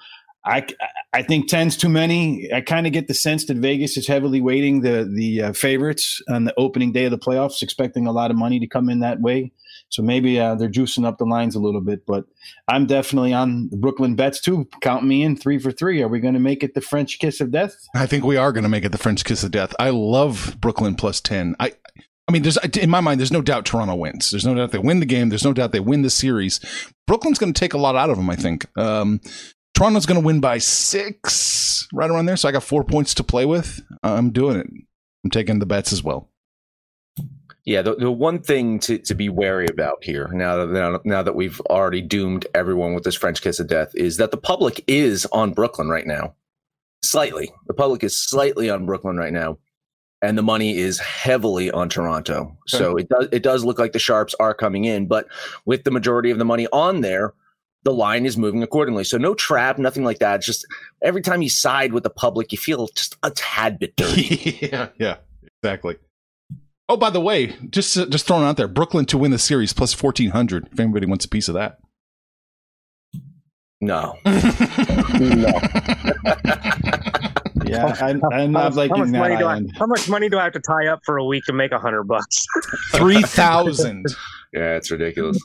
I, 0.48 0.66
I 1.12 1.24
think 1.24 1.50
10's 1.50 1.76
too 1.76 1.90
many. 1.90 2.50
I 2.54 2.62
kind 2.62 2.88
of 2.88 2.94
get 2.94 3.08
the 3.08 3.14
sense 3.14 3.46
that 3.48 3.58
Vegas 3.58 3.98
is 3.98 4.08
heavily 4.08 4.40
weighting 4.40 4.82
the 4.82 5.10
the 5.14 5.42
uh, 5.42 5.54
favorites 5.54 6.22
on 6.30 6.46
the 6.46 6.54
opening 6.58 6.94
day 6.94 7.06
of 7.06 7.12
the 7.12 7.18
playoffs, 7.18 7.62
expecting 7.62 8.08
a 8.08 8.14
lot 8.14 8.32
of 8.32 8.38
money 8.38 8.60
to 8.60 8.68
come 8.68 8.90
in 8.90 9.02
that 9.02 9.20
way. 9.20 9.52
So 9.90 10.02
maybe 10.02 10.40
uh, 10.40 10.56
they're 10.56 10.70
juicing 10.70 11.06
up 11.06 11.18
the 11.18 11.26
lines 11.26 11.56
a 11.56 11.60
little 11.60 11.82
bit. 11.82 12.06
But 12.06 12.26
I'm 12.68 12.86
definitely 12.86 13.34
on 13.34 13.70
the 13.70 13.78
Brooklyn 13.78 14.16
bets 14.16 14.42
too. 14.42 14.68
Count 14.82 15.06
me 15.06 15.24
in 15.24 15.36
three 15.36 15.60
for 15.60 15.72
three. 15.72 16.02
Are 16.02 16.08
we 16.08 16.20
going 16.20 16.34
to 16.34 16.40
make 16.40 16.64
it 16.64 16.74
the 16.74 16.82
French 16.82 17.20
kiss 17.20 17.42
of 17.42 17.52
death? 17.52 17.76
I 17.96 18.06
think 18.06 18.24
we 18.24 18.38
are 18.38 18.52
going 18.52 18.64
to 18.64 18.70
make 18.70 18.86
it 18.86 18.92
the 18.92 18.98
French 18.98 19.24
kiss 19.24 19.44
of 19.44 19.52
death. 19.52 19.74
I 19.80 19.90
love 19.90 20.58
Brooklyn 20.60 20.96
plus 20.96 21.22
10. 21.22 21.56
I 21.60 21.74
I 22.28 22.34
mean, 22.34 22.42
there's 22.42 22.58
in 22.58 22.90
my 22.90 23.00
mind, 23.00 23.20
there's 23.20 23.32
no 23.32 23.42
doubt 23.42 23.66
Toronto 23.66 23.96
wins. 23.96 24.32
There's 24.32 24.46
no 24.46 24.54
doubt 24.54 24.72
they 24.72 24.80
win 24.80 25.00
the 25.00 25.06
game. 25.06 25.30
There's 25.30 25.46
no 25.46 25.54
doubt 25.54 25.72
they 25.72 25.80
win 25.80 26.02
the 26.02 26.10
series. 26.10 26.60
Brooklyn's 27.06 27.40
going 27.40 27.54
to 27.54 27.60
take 27.60 27.74
a 27.74 27.78
lot 27.78 27.96
out 27.96 28.10
of 28.10 28.18
them. 28.18 28.30
I 28.30 28.36
think. 28.36 28.66
Um, 28.78 29.22
Toronto's 29.74 30.06
going 30.08 30.20
to 30.20 30.26
win 30.26 30.40
by 30.40 30.58
six, 30.58 31.88
right 31.94 32.10
around 32.10 32.26
there. 32.26 32.36
So 32.36 32.50
I 32.50 32.52
got 32.52 32.64
four 32.64 32.84
points 32.84 33.14
to 33.14 33.24
play 33.24 33.46
with. 33.46 33.80
I'm 34.02 34.32
doing 34.32 34.58
it. 34.58 34.68
I'm 35.24 35.30
taking 35.30 35.60
the 35.60 35.66
bets 35.68 35.94
as 35.94 36.04
well. 36.04 36.30
Yeah, 37.64 37.82
the, 37.82 37.96
the 37.96 38.12
one 38.12 38.40
thing 38.40 38.80
to, 38.80 38.98
to 38.98 39.14
be 39.14 39.30
wary 39.30 39.68
about 39.68 40.04
here 40.04 40.30
now 40.32 40.66
that 40.66 40.72
now, 40.72 41.00
now 41.04 41.22
that 41.22 41.36
we've 41.36 41.60
already 41.70 42.02
doomed 42.02 42.48
everyone 42.56 42.94
with 42.94 43.04
this 43.04 43.16
French 43.16 43.42
kiss 43.42 43.60
of 43.60 43.68
death 43.68 43.94
is 43.94 44.18
that 44.18 44.32
the 44.32 44.38
public 44.38 44.84
is 44.88 45.26
on 45.28 45.52
Brooklyn 45.52 45.90
right 45.90 46.08
now. 46.08 46.34
Slightly, 47.04 47.52
the 47.68 47.74
public 47.74 48.04
is 48.04 48.18
slightly 48.18 48.70
on 48.70 48.86
Brooklyn 48.86 49.18
right 49.18 49.34
now 49.34 49.58
and 50.22 50.38
the 50.38 50.44
money 50.44 50.78
is 50.78 51.00
heavily 51.00 51.72
on 51.72 51.90
Toronto. 51.90 52.58
So 52.68 52.98
it 52.98 53.10
does 53.10 53.28
it 53.32 53.44
does 53.44 53.64
look 53.64 53.80
like 53.80 53.94
the 53.94 54.00
sharps 54.00 54.34
are 54.40 54.54
coming 54.54 54.86
in, 54.86 55.08
but 55.08 55.28
with 55.66 55.84
the 55.84 55.92
majority 55.92 56.32
of 56.32 56.40
the 56.40 56.46
money 56.46 56.68
on 56.74 57.02
there, 57.02 57.34
the 57.84 57.94
line 57.94 58.26
is 58.26 58.38
moving 58.38 58.64
accordingly. 58.64 59.04
So 59.04 59.18
no 59.18 59.34
trap, 59.34 59.78
nothing 59.78 60.04
like 60.04 60.20
that. 60.20 60.38
It's 60.38 60.46
just 60.46 60.66
every 61.04 61.22
time 61.22 61.42
you 61.42 61.50
side 61.50 61.94
with 61.94 62.04
the 62.04 62.10
public, 62.10 62.52
you 62.52 62.58
feel 62.58 62.88
just 62.88 63.16
a 63.24 63.32
tad 63.32 63.80
bit 63.80 63.96
dirty. 63.98 64.60
yeah, 64.62 64.90
yeah, 65.00 65.18
exactly. 65.62 65.98
Oh, 66.90 66.98
by 66.98 67.10
the 67.10 67.22
way, 67.22 67.56
just 67.70 67.98
uh, 67.98 68.06
just 68.06 68.26
throwing 68.26 68.46
out 68.46 68.58
there, 68.58 68.68
Brooklyn 68.68 69.06
to 69.08 69.18
win 69.18 69.32
the 69.32 69.40
series 69.40 69.74
plus 69.74 69.94
fourteen 69.94 70.32
hundred. 70.32 70.70
If 70.72 70.80
anybody 70.80 71.06
wants 71.06 71.26
a 71.26 71.30
piece 71.30 71.48
of 71.48 71.54
that. 71.56 71.80
No. 73.80 74.18
no. 74.26 75.54
Yeah, 77.70 77.96
I'm, 78.00 78.22
I'm 78.32 78.52
not 78.52 78.74
how, 78.74 78.78
liking 78.78 78.96
how 78.98 79.04
much 79.04 79.12
that. 79.12 79.20
money 79.20 79.38
do 79.38 79.46
I, 79.46 79.62
how 79.78 79.86
much 79.86 80.10
money 80.10 80.30
do 80.30 80.38
I 80.38 80.44
have 80.44 80.54
to 80.54 80.60
tie 80.60 80.88
up 80.88 81.00
for 81.06 81.18
a 81.18 81.26
week 81.26 81.44
to 81.46 81.54
make 81.54 81.72
a 81.72 81.80
hundred 81.80 82.04
bucks? 82.06 82.46
Three 82.94 83.22
thousand. 83.22 84.06
yeah, 84.54 84.76
it's 84.76 84.90
ridiculous. 84.92 85.38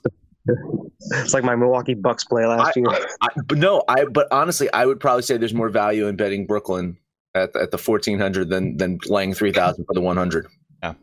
it's 0.46 1.34
like 1.34 1.44
my 1.44 1.54
Milwaukee 1.54 1.94
Bucks 1.94 2.24
play 2.24 2.44
last 2.46 2.76
I- 2.76 2.80
year. 2.80 3.06
I, 3.20 3.28
but 3.46 3.58
no, 3.58 3.82
I 3.88 4.04
but 4.04 4.28
honestly, 4.32 4.72
I 4.72 4.86
would 4.86 5.00
probably 5.00 5.22
say 5.22 5.36
there's 5.36 5.54
more 5.54 5.68
value 5.68 6.06
in 6.06 6.16
betting 6.16 6.46
Brooklyn 6.46 6.96
at 7.34 7.54
at 7.56 7.70
the 7.70 7.78
1400 7.78 8.48
than 8.48 8.76
than 8.76 8.98
playing 8.98 9.34
3000 9.34 9.84
for 9.84 9.94
the 9.94 10.00
100. 10.00 10.46
Yeah. 10.82 10.94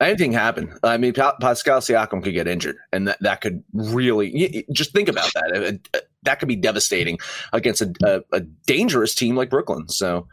Anything 0.00 0.32
happen. 0.32 0.72
I 0.84 0.96
mean, 0.96 1.12
Pa- 1.12 1.36
Pascal 1.40 1.80
Siakam 1.80 2.22
could 2.22 2.32
get 2.34 2.46
injured, 2.48 2.76
and 2.92 3.08
that, 3.08 3.18
that 3.20 3.40
could 3.40 3.62
really 3.72 4.32
y- 4.34 4.50
y- 4.54 4.64
just 4.72 4.92
think 4.92 5.08
about 5.08 5.32
that. 5.34 5.50
It- 5.54 5.88
it- 5.94 6.04
that 6.24 6.40
could 6.40 6.48
be 6.48 6.56
devastating 6.56 7.16
against 7.52 7.80
a, 7.80 7.92
a, 8.04 8.36
a 8.36 8.40
dangerous 8.66 9.14
team 9.14 9.36
like 9.36 9.50
Brooklyn. 9.50 9.88
So, 9.88 10.26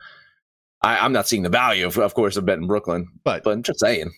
I, 0.85 0.99
I'm 0.99 1.11
not 1.11 1.27
seeing 1.27 1.41
the 1.41 1.49
value, 1.49 1.87
of, 1.87 1.97
of 1.97 2.13
course, 2.13 2.37
of 2.37 2.45
betting 2.45 2.67
Brooklyn, 2.67 3.07
But 3.23 3.43
but 3.43 3.63
just 3.63 3.79
saying. 3.79 4.11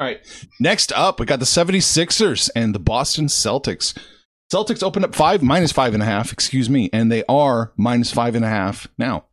All 0.00 0.06
right. 0.06 0.18
Next 0.58 0.92
up, 0.92 1.20
we 1.20 1.26
got 1.26 1.38
the 1.38 1.44
76ers 1.44 2.50
and 2.56 2.74
the 2.74 2.80
Boston 2.80 3.26
Celtics. 3.26 3.96
Celtics 4.52 4.82
opened 4.82 5.04
up 5.04 5.14
five, 5.14 5.42
minus 5.42 5.70
five 5.70 5.94
and 5.94 6.02
a 6.02 6.06
half, 6.06 6.32
excuse 6.32 6.68
me, 6.68 6.90
and 6.92 7.12
they 7.12 7.22
are 7.28 7.72
minus 7.76 8.10
five 8.12 8.34
and 8.34 8.44
a 8.44 8.48
half 8.48 8.88
now. 8.98 9.26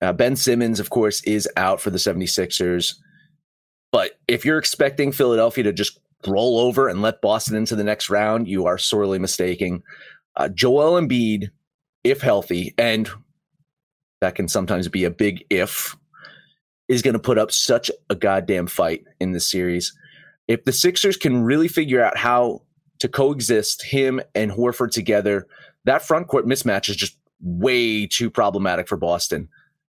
Uh, 0.00 0.12
ben 0.14 0.36
Simmons, 0.36 0.80
of 0.80 0.88
course, 0.88 1.22
is 1.24 1.46
out 1.56 1.80
for 1.80 1.90
the 1.90 1.98
76ers. 1.98 2.94
But 3.92 4.12
if 4.26 4.44
you're 4.44 4.58
expecting 4.58 5.12
Philadelphia 5.12 5.64
to 5.64 5.72
just 5.72 6.00
roll 6.26 6.60
over 6.60 6.88
and 6.88 7.02
let 7.02 7.20
Boston 7.20 7.56
into 7.56 7.76
the 7.76 7.84
next 7.84 8.08
round, 8.08 8.48
you 8.48 8.64
are 8.66 8.78
sorely 8.78 9.18
mistaken. 9.18 9.82
Uh, 10.36 10.48
Joel 10.48 10.98
Embiid, 10.98 11.50
if 12.04 12.22
healthy, 12.22 12.74
and 12.78 13.10
that 14.20 14.34
can 14.34 14.48
sometimes 14.48 14.88
be 14.88 15.04
a 15.04 15.10
big 15.10 15.44
if, 15.50 15.96
is 16.88 17.02
going 17.02 17.14
to 17.14 17.20
put 17.20 17.38
up 17.38 17.52
such 17.52 17.90
a 18.10 18.14
goddamn 18.14 18.66
fight 18.66 19.04
in 19.20 19.32
this 19.32 19.50
series. 19.50 19.94
If 20.46 20.64
the 20.64 20.72
Sixers 20.72 21.16
can 21.16 21.42
really 21.42 21.68
figure 21.68 22.02
out 22.02 22.16
how 22.16 22.62
to 23.00 23.08
coexist 23.08 23.84
him 23.84 24.20
and 24.34 24.50
Horford 24.50 24.90
together, 24.90 25.46
that 25.84 26.02
front 26.02 26.28
court 26.28 26.46
mismatch 26.46 26.88
is 26.88 26.96
just 26.96 27.16
way 27.40 28.06
too 28.06 28.30
problematic 28.30 28.88
for 28.88 28.96
Boston. 28.96 29.48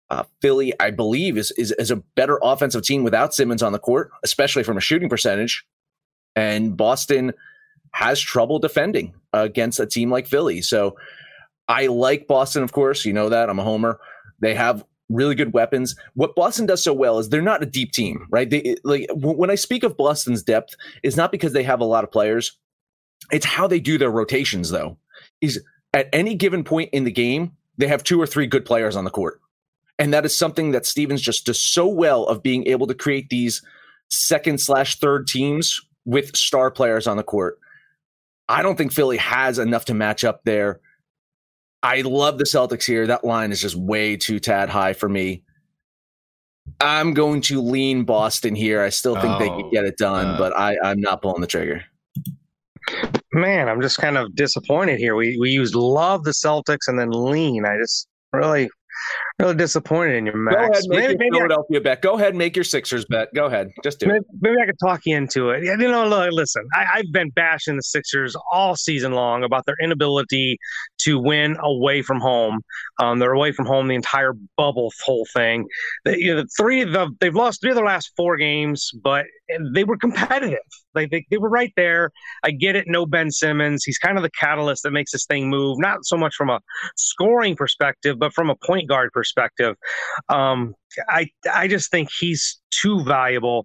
Uh, 0.09 0.25
Philly, 0.41 0.73
I 0.81 0.91
believe, 0.91 1.37
is, 1.37 1.51
is 1.53 1.73
is 1.73 1.91
a 1.91 1.97
better 1.97 2.39
offensive 2.43 2.83
team 2.83 3.03
without 3.03 3.35
Simmons 3.35 3.63
on 3.63 3.73
the 3.73 3.79
court, 3.79 4.11
especially 4.23 4.63
from 4.63 4.77
a 4.77 4.81
shooting 4.81 5.09
percentage. 5.09 5.67
And 6.37 6.77
Boston 6.77 7.33
has 7.93 8.21
trouble 8.21 8.59
defending 8.59 9.15
against 9.33 9.81
a 9.81 9.87
team 9.87 10.11
like 10.11 10.27
Philly. 10.27 10.63
So 10.63 10.97
I 11.69 11.87
like 11.87 12.29
Boston, 12.29 12.63
of 12.63 12.73
course. 12.73 13.05
You 13.05 13.13
know 13.13 13.29
that 13.31 13.51
I'm 13.51 13.59
a 13.59 13.65
homer. 13.65 13.99
They 14.41 14.55
have 14.55 14.85
really 15.09 15.35
good 15.35 15.53
weapons. 15.53 15.95
What 16.15 16.35
Boston 16.35 16.67
does 16.67 16.83
so 16.83 16.93
well 16.93 17.19
is 17.19 17.29
they're 17.29 17.43
not 17.43 17.63
a 17.63 17.67
deep 17.67 17.93
team, 17.93 18.27
right? 18.31 18.49
They 18.49 18.77
like 18.85 19.09
when 19.15 19.51
I 19.51 19.55
speak 19.55 19.83
of 19.83 19.97
Boston's 19.97 20.43
depth, 20.43 20.75
it's 21.03 21.17
not 21.17 21.33
because 21.33 21.53
they 21.53 21.63
have 21.63 21.81
a 21.81 21.85
lot 21.85 22.05
of 22.05 22.11
players. 22.11 22.59
It's 23.31 23.47
how 23.47 23.67
they 23.67 23.81
do 23.81 23.99
their 23.99 24.11
rotations, 24.11 24.71
though. 24.71 24.99
Is 25.41 25.63
at 25.95 26.09
any 26.13 26.35
given 26.35 26.65
point 26.65 26.91
in 26.93 27.05
the 27.05 27.11
game, 27.11 27.53
they 27.79 27.87
have 27.87 28.05
two 28.05 28.21
or 28.21 28.27
three 28.27 28.47
good 28.47 28.65
players 28.65 28.97
on 28.97 29.05
the 29.05 29.11
court. 29.11 29.41
And 29.99 30.13
that 30.13 30.27
is 30.27 30.37
something 30.37 30.73
that 30.73 30.85
Stevens 30.85 31.23
just 31.23 31.47
does 31.47 31.63
so 31.63 31.87
well 31.87 32.25
of 32.27 32.43
being 32.43 32.67
able 32.67 32.87
to 32.87 32.95
create 32.95 33.31
these 33.31 33.63
second 34.11 34.61
slash 34.61 34.99
third 34.99 35.27
teams 35.27 35.81
with 36.05 36.37
star 36.37 36.71
players 36.71 37.07
on 37.07 37.17
the 37.17 37.23
court. 37.23 37.59
I 38.49 38.63
don't 38.63 38.77
think 38.77 38.93
Philly 38.93 39.17
has 39.17 39.59
enough 39.59 39.87
to 39.87 39.95
match 39.95 40.23
up 40.23 40.45
there. 40.45 40.81
I 41.83 42.01
love 42.01 42.39
the 42.39 42.45
Celtics 42.45 42.85
here. 42.85 43.07
That 43.07 43.25
line 43.25 43.53
is 43.53 43.61
just 43.61 43.77
way 43.77 44.17
too 44.17 44.41
tad 44.41 44.69
high 44.69 44.93
for 44.93 45.09
me. 45.09 45.43
I'm 46.81 47.15
going 47.15 47.41
to 47.43 47.61
lean 47.61 48.05
Boston 48.05 48.55
here. 48.55 48.83
I 48.83 48.89
still 48.89 49.15
think 49.15 49.35
oh, 49.35 49.39
they 49.39 49.49
could 49.49 49.71
get 49.71 49.85
it 49.85 49.97
done, 49.97 50.35
uh, 50.35 50.39
but 50.39 50.57
I, 50.57 50.77
I'm 50.83 51.01
not 51.01 51.23
pulling 51.23 51.41
the 51.41 51.47
trigger. 51.47 51.85
Man, 53.33 53.69
I'm 53.69 53.81
just 53.81 53.99
kind 53.99 54.17
of 54.17 54.35
disappointed 54.35 54.99
here. 54.99 55.15
We 55.17 55.37
we 55.39 55.51
used 55.51 55.75
love 55.75 56.25
the 56.25 56.31
Celtics 56.31 56.89
and 56.89 56.99
then 56.99 57.11
lean. 57.11 57.65
I 57.65 57.77
just 57.79 58.09
really 58.33 58.69
really 59.39 59.55
disappointed 59.55 60.17
in 60.17 60.27
your 60.27 60.37
Max. 60.37 60.57
Go 60.57 60.63
ahead, 60.63 60.85
make 60.89 60.89
maybe, 60.89 61.01
your 61.01 61.19
maybe 61.19 61.31
Philadelphia 61.37 61.79
I, 61.79 61.83
bet. 61.83 62.03
Go 62.03 62.15
ahead, 62.15 62.35
make 62.35 62.57
your 62.57 62.65
Sixers 62.65 63.05
bet. 63.07 63.29
Go 63.35 63.47
ahead, 63.47 63.71
just 63.83 64.01
do 64.01 64.07
maybe, 64.07 64.19
it. 64.19 64.25
Maybe 64.41 64.57
I 64.63 64.67
could 64.67 64.79
talk 64.79 65.03
you 65.05 65.17
into 65.17 65.51
it. 65.51 65.65
You 65.65 65.77
know, 65.77 66.07
look, 66.07 66.33
listen, 66.33 66.67
I, 66.75 66.97
have 66.97 67.13
been 67.13 67.31
bashing 67.31 67.77
the 67.77 67.83
Sixers 67.83 68.37
all 68.53 68.77
season 68.77 69.13
long 69.13 69.45
about 69.45 69.67
their 69.67 69.77
inability 69.83 70.59
to 71.01 71.19
win 71.19 71.57
away 71.61 72.03
from 72.03 72.21
home. 72.21 72.61
Um, 73.01 73.19
they're 73.19 73.33
away 73.33 73.53
from 73.53 73.67
home 73.67 73.89
the 73.89 73.95
entire 73.95 74.33
bubble 74.57 74.93
whole 75.05 75.27
thing. 75.35 75.67
They, 76.05 76.19
you 76.19 76.35
know, 76.35 76.43
the 76.43 76.49
three 76.57 76.83
of 76.83 76.93
the 76.93 77.11
they've 77.21 77.35
lost 77.35 77.61
three 77.61 77.71
of 77.71 77.77
their 77.77 77.85
last 77.85 78.13
four 78.17 78.37
games, 78.37 78.91
but 79.03 79.27
they 79.75 79.85
were 79.85 79.97
competitive. 79.97 80.59
Like 80.95 81.11
they, 81.11 81.27
they 81.31 81.37
were 81.37 81.51
right 81.51 81.73
there. 81.77 82.11
I 82.43 82.51
get 82.51 82.75
it. 82.75 82.87
No 82.89 83.05
Ben 83.07 83.31
Simmons. 83.31 83.85
He's 83.85 83.99
kind 83.99 84.17
of 84.17 84.23
the 84.23 84.31
catalyst 84.31 84.83
that 84.83 84.93
makes 84.93 85.13
this 85.13 85.27
thing 85.27 85.51
move. 85.51 85.79
Not 85.79 85.99
so 86.05 86.17
much 86.17 86.35
from 86.35 86.49
a 86.49 86.61
scoring 86.97 87.55
perspective, 87.55 88.19
but 88.19 88.33
from 88.33 88.51
a 88.51 88.57
point 88.67 88.89
guard 88.89 89.11
perspective. 89.13 89.26
Um, 90.29 90.75
I 91.09 91.29
I 91.53 91.69
just 91.69 91.91
think 91.91 92.09
he's 92.19 92.61
too 92.71 93.03
valuable. 93.05 93.65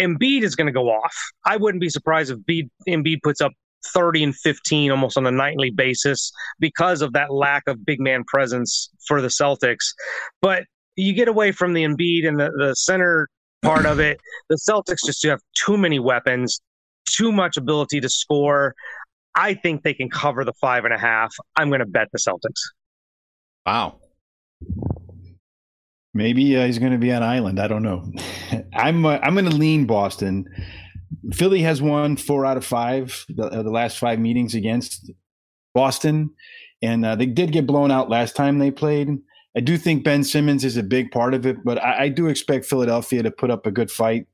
Embiid 0.00 0.42
is 0.42 0.54
going 0.54 0.66
to 0.66 0.72
go 0.72 0.88
off. 0.88 1.14
I 1.44 1.56
wouldn't 1.56 1.80
be 1.80 1.90
surprised 1.90 2.30
if 2.30 2.38
Embiid, 2.38 2.70
Embiid 2.88 3.18
puts 3.22 3.40
up 3.40 3.52
30 3.92 4.24
and 4.24 4.36
15 4.36 4.90
almost 4.90 5.16
on 5.16 5.26
a 5.26 5.30
nightly 5.30 5.70
basis 5.70 6.32
because 6.58 7.02
of 7.02 7.12
that 7.12 7.32
lack 7.32 7.62
of 7.66 7.84
big 7.84 8.00
man 8.00 8.24
presence 8.24 8.90
for 9.06 9.20
the 9.20 9.28
Celtics. 9.28 9.92
But 10.40 10.64
you 10.96 11.12
get 11.12 11.28
away 11.28 11.52
from 11.52 11.72
the 11.72 11.84
Embiid 11.84 12.26
and 12.26 12.38
the, 12.38 12.50
the 12.56 12.74
center 12.74 13.28
part 13.62 13.86
of 13.86 14.00
it. 14.00 14.20
The 14.48 14.58
Celtics 14.68 15.04
just 15.04 15.24
have 15.26 15.40
too 15.54 15.76
many 15.76 15.98
weapons, 15.98 16.60
too 17.08 17.32
much 17.32 17.56
ability 17.56 18.00
to 18.00 18.08
score. 18.08 18.74
I 19.34 19.54
think 19.54 19.82
they 19.82 19.94
can 19.94 20.10
cover 20.10 20.44
the 20.44 20.52
five 20.60 20.84
and 20.84 20.94
a 20.94 20.98
half. 20.98 21.32
I'm 21.56 21.68
going 21.68 21.80
to 21.80 21.86
bet 21.86 22.08
the 22.12 22.18
Celtics. 22.18 22.60
Wow. 23.66 24.00
Maybe 26.12 26.56
uh, 26.56 26.66
he's 26.66 26.78
going 26.78 26.92
to 26.92 26.98
be 26.98 27.12
on 27.12 27.22
island. 27.22 27.60
I 27.60 27.68
don't 27.68 27.82
know. 27.82 28.10
I'm 28.74 29.06
uh, 29.06 29.18
I'm 29.22 29.34
going 29.34 29.48
to 29.48 29.56
lean 29.56 29.86
Boston. 29.86 30.48
Philly 31.32 31.62
has 31.62 31.80
won 31.82 32.16
four 32.16 32.46
out 32.46 32.56
of 32.56 32.64
five 32.64 33.24
the, 33.28 33.44
uh, 33.44 33.62
the 33.62 33.70
last 33.70 33.98
five 33.98 34.18
meetings 34.18 34.54
against 34.54 35.10
Boston, 35.74 36.30
and 36.82 37.04
uh, 37.04 37.14
they 37.14 37.26
did 37.26 37.52
get 37.52 37.66
blown 37.66 37.90
out 37.90 38.10
last 38.10 38.34
time 38.34 38.58
they 38.58 38.70
played. 38.70 39.18
I 39.56 39.60
do 39.60 39.76
think 39.76 40.04
Ben 40.04 40.22
Simmons 40.22 40.64
is 40.64 40.76
a 40.76 40.82
big 40.82 41.10
part 41.10 41.34
of 41.34 41.44
it, 41.44 41.64
but 41.64 41.82
I, 41.82 42.04
I 42.04 42.08
do 42.08 42.28
expect 42.28 42.64
Philadelphia 42.64 43.22
to 43.22 43.30
put 43.30 43.50
up 43.50 43.66
a 43.66 43.70
good 43.70 43.90
fight. 43.90 44.26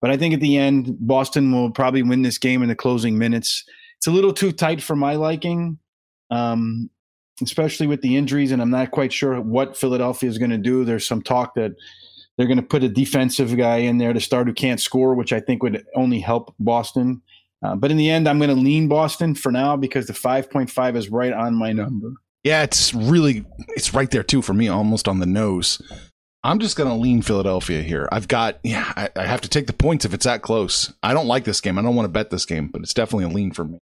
But 0.00 0.10
I 0.10 0.16
think 0.16 0.34
at 0.34 0.40
the 0.40 0.56
end, 0.56 0.96
Boston 1.00 1.52
will 1.52 1.70
probably 1.70 2.02
win 2.02 2.22
this 2.22 2.38
game 2.38 2.62
in 2.62 2.68
the 2.68 2.76
closing 2.76 3.18
minutes. 3.18 3.64
It's 3.96 4.06
a 4.06 4.12
little 4.12 4.32
too 4.32 4.52
tight 4.52 4.82
for 4.82 4.94
my 4.94 5.16
liking, 5.16 5.78
um, 6.30 6.88
especially 7.42 7.86
with 7.86 8.02
the 8.02 8.16
injuries, 8.16 8.52
and 8.52 8.60
I'm 8.60 8.70
not 8.70 8.90
quite 8.90 9.12
sure 9.12 9.40
what 9.40 9.76
Philadelphia 9.76 10.28
is 10.28 10.38
going 10.38 10.50
to 10.50 10.58
do. 10.58 10.84
There's 10.84 11.06
some 11.06 11.22
talk 11.22 11.54
that 11.54 11.72
they're 12.36 12.46
going 12.46 12.58
to 12.58 12.62
put 12.62 12.84
a 12.84 12.88
defensive 12.88 13.56
guy 13.56 13.78
in 13.78 13.98
there 13.98 14.12
to 14.12 14.20
start 14.20 14.46
who 14.46 14.54
can't 14.54 14.80
score, 14.80 15.14
which 15.14 15.32
I 15.32 15.40
think 15.40 15.62
would 15.62 15.84
only 15.96 16.20
help 16.20 16.54
Boston. 16.58 17.22
Uh, 17.64 17.74
but 17.74 17.90
in 17.90 17.96
the 17.96 18.08
end, 18.10 18.28
I'm 18.28 18.38
going 18.38 18.50
to 18.50 18.54
lean 18.54 18.88
Boston 18.88 19.34
for 19.34 19.50
now 19.50 19.76
because 19.76 20.06
the 20.06 20.12
5.5 20.12 20.96
is 20.96 21.10
right 21.10 21.32
on 21.32 21.54
my 21.54 21.72
number. 21.72 22.12
Yeah, 22.44 22.62
it's 22.62 22.94
really 22.94 23.44
it's 23.70 23.92
right 23.92 24.10
there 24.10 24.22
too 24.22 24.42
for 24.42 24.54
me, 24.54 24.68
almost 24.68 25.08
on 25.08 25.18
the 25.18 25.26
nose. 25.26 25.82
I'm 26.44 26.60
just 26.60 26.76
going 26.76 26.88
to 26.88 26.94
lean 26.94 27.20
Philadelphia 27.22 27.82
here. 27.82 28.08
I've 28.12 28.28
got 28.28 28.60
yeah, 28.62 28.92
I, 28.96 29.10
I, 29.16 29.26
have 29.26 29.40
to 29.40 29.48
take 29.48 29.66
the 29.66 29.72
points 29.72 30.04
if 30.04 30.14
it's 30.14 30.24
that 30.24 30.42
close. 30.42 30.92
I 31.02 31.14
don't 31.14 31.26
like 31.26 31.44
this 31.44 31.60
game. 31.60 31.78
I 31.78 31.82
don't 31.82 31.96
want 31.96 32.04
to 32.04 32.12
bet 32.12 32.30
this 32.30 32.46
game, 32.46 32.68
but 32.68 32.80
it's 32.82 32.94
definitely 32.94 33.24
a 33.24 33.34
lean 33.34 33.50
for 33.50 33.64
me. 33.64 33.80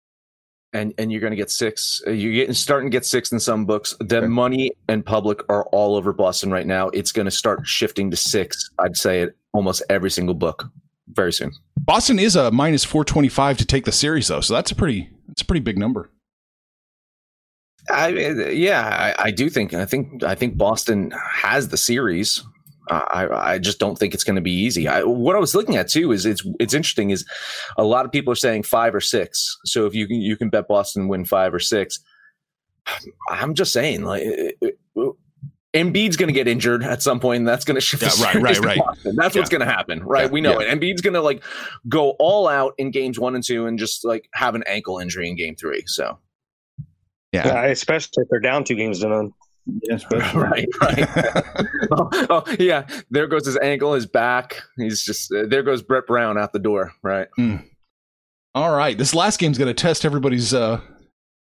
And 0.77 0.93
and 0.99 1.11
you're 1.11 1.21
going 1.21 1.31
to 1.31 1.37
get 1.37 1.51
six. 1.51 2.03
You're 2.07 2.35
getting 2.35 2.55
starting 2.55 2.91
to 2.91 2.95
get 2.95 3.07
six 3.07 3.33
in 3.33 3.41
some 3.41 3.65
books. 3.65 3.95
The 4.01 4.19
okay. 4.19 4.27
money 4.27 4.73
and 4.89 5.05
public 5.05 5.41
are 5.49 5.65
all 5.67 5.97
over 5.97 6.13
Boston 6.13 6.51
right 6.51 6.67
now. 6.67 6.89
It's 6.89 7.13
going 7.13 7.25
to 7.25 7.31
start 7.31 7.67
shifting 7.67 8.11
to 8.11 8.17
six. 8.17 8.71
I'd 8.79 8.97
say 8.97 9.23
it 9.23 9.37
almost 9.53 9.83
every 9.89 10.11
single 10.11 10.35
book 10.35 10.65
very 11.09 11.33
soon. 11.33 11.53
Boston 11.79 12.19
is 12.19 12.37
a 12.37 12.51
minus 12.51 12.85
425 12.85 13.59
to 13.59 13.65
take 13.65 13.85
the 13.85 13.93
series 13.93 14.29
though, 14.29 14.41
so 14.41 14.55
that's 14.55 14.71
a 14.71 14.75
pretty 14.75 15.09
that's 15.29 15.43
a 15.43 15.47
pretty 15.47 15.61
big 15.61 15.79
number. 15.79 16.11
I 17.91 18.09
yeah, 18.09 19.15
I, 19.19 19.27
I, 19.27 19.31
do 19.31 19.49
think 19.49 19.73
I 19.73 19.85
think 19.85 20.25
I 20.25 20.35
think 20.35 20.59
Boston 20.59 21.13
has 21.13 21.69
the 21.69 21.77
series. 21.77 22.43
Uh, 22.89 23.05
I 23.09 23.53
I 23.55 23.59
just 23.59 23.79
don't 23.79 23.99
think 23.99 24.15
it's 24.15 24.25
going 24.25 24.37
to 24.37 24.43
be 24.43 24.53
easy. 24.53 24.87
I, 24.89 25.03
what 25.03 25.37
I 25.37 25.39
was 25.39 25.55
looking 25.55 25.77
at 25.77 25.89
too 25.89 26.13
is 26.13 26.27
it's 26.27 26.47
it's 26.61 26.75
interesting 26.75 27.11
is 27.11 27.25
a 27.77 27.85
lot 27.85 28.05
of 28.05 28.13
people 28.13 28.33
are 28.33 28.37
saying 28.37 28.63
five 28.65 28.95
or 28.95 29.01
six. 29.01 29.59
So 29.65 29.87
if 29.87 29.95
you 29.95 30.07
can 30.07 30.21
you 30.21 30.37
can 30.37 30.51
bet 30.51 30.69
Boston 30.69 31.09
win 31.09 31.25
five 31.25 31.55
or 31.55 31.61
six. 31.61 31.99
I'm 33.31 33.55
just 33.55 33.73
saying 33.73 34.03
like. 34.03 34.25
Embiid's 35.75 36.17
going 36.17 36.29
to 36.29 36.33
get 36.33 36.49
injured 36.49 36.83
at 36.83 37.03
some 37.03 37.21
point, 37.21 37.41
and 37.41 37.49
that's 37.49 37.67
going 37.67 37.75
to 37.75 37.83
shift. 37.83 38.03
Yeah, 38.03 38.25
right, 38.25 38.35
right, 38.43 38.59
right. 38.61 38.79
Boston. 38.79 39.15
That's 39.15 39.35
yeah. 39.35 39.41
what's 39.41 39.51
going 39.51 39.61
to 39.61 39.71
happen, 39.71 40.03
right? 40.05 40.25
Yeah, 40.25 40.31
we 40.31 40.41
know 40.41 40.59
yeah. 40.59 40.73
it. 40.73 40.81
Embiid's 40.81 41.03
going 41.03 41.13
to 41.13 41.21
like 41.21 41.45
go 41.87 42.11
all 42.13 42.49
out 42.49 42.73
in 42.79 42.91
games 42.91 43.21
one 43.21 43.35
and 43.35 43.45
two, 43.45 43.67
and 43.67 43.79
just 43.79 44.03
like 44.03 44.27
have 44.33 44.55
an 44.55 44.65
ankle 44.67 44.99
injury 44.99 45.29
in 45.29 45.37
game 45.37 45.55
three. 45.55 45.83
So 45.85 46.19
yeah. 47.33 47.47
yeah 47.47 47.65
especially 47.67 48.23
if 48.23 48.29
they're 48.31 48.41
down 48.41 48.65
two 48.65 48.75
games 48.75 49.01
to 49.01 49.09
none. 49.09 49.33
Yeah, 49.67 49.99
right, 50.35 50.69
right. 50.81 51.09
oh, 51.91 52.09
oh, 52.31 52.57
yeah. 52.59 52.87
There 53.11 53.27
goes 53.27 53.47
his 53.47 53.57
ankle, 53.59 53.95
his 53.95 54.07
back. 54.07 54.63
He's 54.77 55.03
just 55.03 55.33
uh, 55.33 55.47
there 55.49 55.63
goes 55.63 55.83
Brett 55.83 56.07
Brown 56.07 56.39
out 56.39 56.53
the 56.53 56.59
door. 56.59 56.93
Right. 57.03 57.29
Mm. 57.39 57.65
All 58.55 58.75
right. 58.75 58.97
This 58.97 59.15
last 59.15 59.39
game's 59.39 59.59
going 59.59 59.69
to 59.69 59.75
test 59.75 60.05
everybody's 60.05 60.55
uh, 60.55 60.81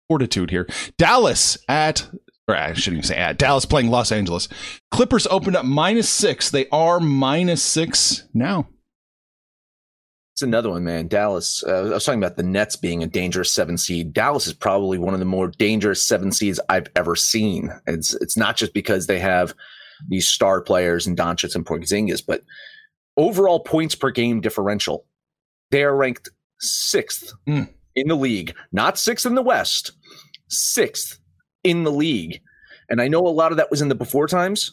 fortitude 0.09 0.49
here. 0.51 0.67
Dallas 0.97 1.57
at 1.67 2.09
or 2.49 2.55
I 2.55 2.73
shouldn't 2.73 2.97
even 2.97 3.07
say 3.07 3.15
at 3.15 3.37
Dallas 3.37 3.65
playing 3.65 3.89
Los 3.89 4.11
Angeles. 4.11 4.49
Clippers 4.91 5.27
opened 5.27 5.55
up 5.55 5.65
minus 5.65 6.09
six. 6.09 6.49
They 6.49 6.67
are 6.71 6.99
minus 6.99 7.63
six 7.63 8.27
now. 8.33 8.67
It's 10.39 10.43
another 10.45 10.69
one, 10.69 10.85
man. 10.85 11.09
Dallas. 11.09 11.65
Uh, 11.67 11.87
I 11.87 11.89
was 11.95 12.05
talking 12.05 12.23
about 12.23 12.37
the 12.37 12.43
Nets 12.43 12.77
being 12.77 13.03
a 13.03 13.07
dangerous 13.07 13.51
seven 13.51 13.77
seed. 13.77 14.13
Dallas 14.13 14.47
is 14.47 14.53
probably 14.53 14.97
one 14.97 15.13
of 15.13 15.19
the 15.19 15.25
more 15.25 15.49
dangerous 15.49 16.01
seven 16.01 16.31
seeds 16.31 16.61
I've 16.69 16.87
ever 16.95 17.17
seen. 17.17 17.73
It's 17.87 18.13
it's 18.13 18.37
not 18.37 18.55
just 18.55 18.73
because 18.73 19.07
they 19.07 19.19
have 19.19 19.53
these 20.07 20.29
star 20.29 20.61
players 20.61 21.05
and 21.05 21.17
Doncic 21.17 21.55
and 21.55 21.65
Porzingis, 21.65 22.23
but 22.25 22.43
overall 23.17 23.59
points 23.59 23.95
per 23.95 24.11
game 24.11 24.39
differential. 24.39 25.05
They 25.71 25.83
are 25.83 25.93
ranked 25.93 26.29
sixth 26.61 27.33
mm. 27.45 27.67
in 27.97 28.07
the 28.07 28.15
league, 28.15 28.55
not 28.71 28.97
sixth 28.97 29.25
in 29.25 29.35
the 29.35 29.41
West, 29.41 29.91
sixth 30.47 31.19
in 31.65 31.83
the 31.83 31.91
league. 31.91 32.39
And 32.89 33.01
I 33.01 33.09
know 33.09 33.27
a 33.27 33.27
lot 33.27 33.51
of 33.51 33.57
that 33.57 33.71
was 33.71 33.81
in 33.81 33.89
the 33.89 33.93
before 33.93 34.27
times. 34.27 34.71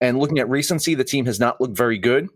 And 0.00 0.20
looking 0.20 0.38
at 0.38 0.48
recency, 0.48 0.94
the 0.94 1.02
team 1.02 1.26
has 1.26 1.40
not 1.40 1.60
looked 1.60 1.76
very 1.76 1.98
good 1.98 2.28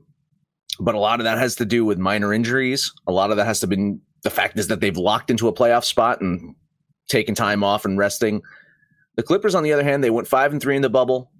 but 0.81 0.95
a 0.95 0.99
lot 0.99 1.21
of 1.21 1.25
that 1.25 1.39
has 1.39 1.57
to 1.57 1.65
do 1.65 1.85
with 1.85 1.99
minor 1.99 2.33
injuries. 2.33 2.93
A 3.07 3.13
lot 3.13 3.31
of 3.31 3.37
that 3.37 3.47
has 3.47 3.61
to 3.61 3.67
be 3.67 3.97
the 4.23 4.31
fact 4.31 4.59
is 4.59 4.69
that 4.69 4.81
they've 4.81 4.97
locked 4.97 5.31
into 5.31 5.49
a 5.49 5.53
playoff 5.53 5.85
spot 5.85 6.21
and 6.21 6.55
taken 7.09 7.35
time 7.35 7.63
off 7.65 7.85
and 7.85 7.99
resting. 7.99 8.43
The 9.17 9.23
Clippers, 9.23 9.55
on 9.55 9.63
the 9.63 9.73
other 9.73 9.85
hand, 9.85 10.03
they 10.03 10.11
went 10.11 10.29
five 10.29 10.53
and 10.53 10.61
three 10.61 10.77
in 10.77 10.83
the 10.83 10.91
bubble. 10.91 11.31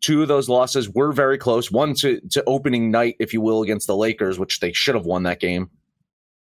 Two 0.00 0.22
of 0.22 0.28
those 0.28 0.48
losses 0.48 0.90
were 0.90 1.12
very 1.12 1.38
close. 1.38 1.70
One 1.70 1.94
to, 1.94 2.20
to 2.30 2.44
opening 2.46 2.90
night, 2.90 3.16
if 3.18 3.32
you 3.32 3.40
will, 3.40 3.62
against 3.62 3.86
the 3.86 3.96
Lakers, 3.96 4.38
which 4.38 4.60
they 4.60 4.72
should 4.72 4.94
have 4.94 5.06
won 5.06 5.22
that 5.22 5.40
game. 5.40 5.70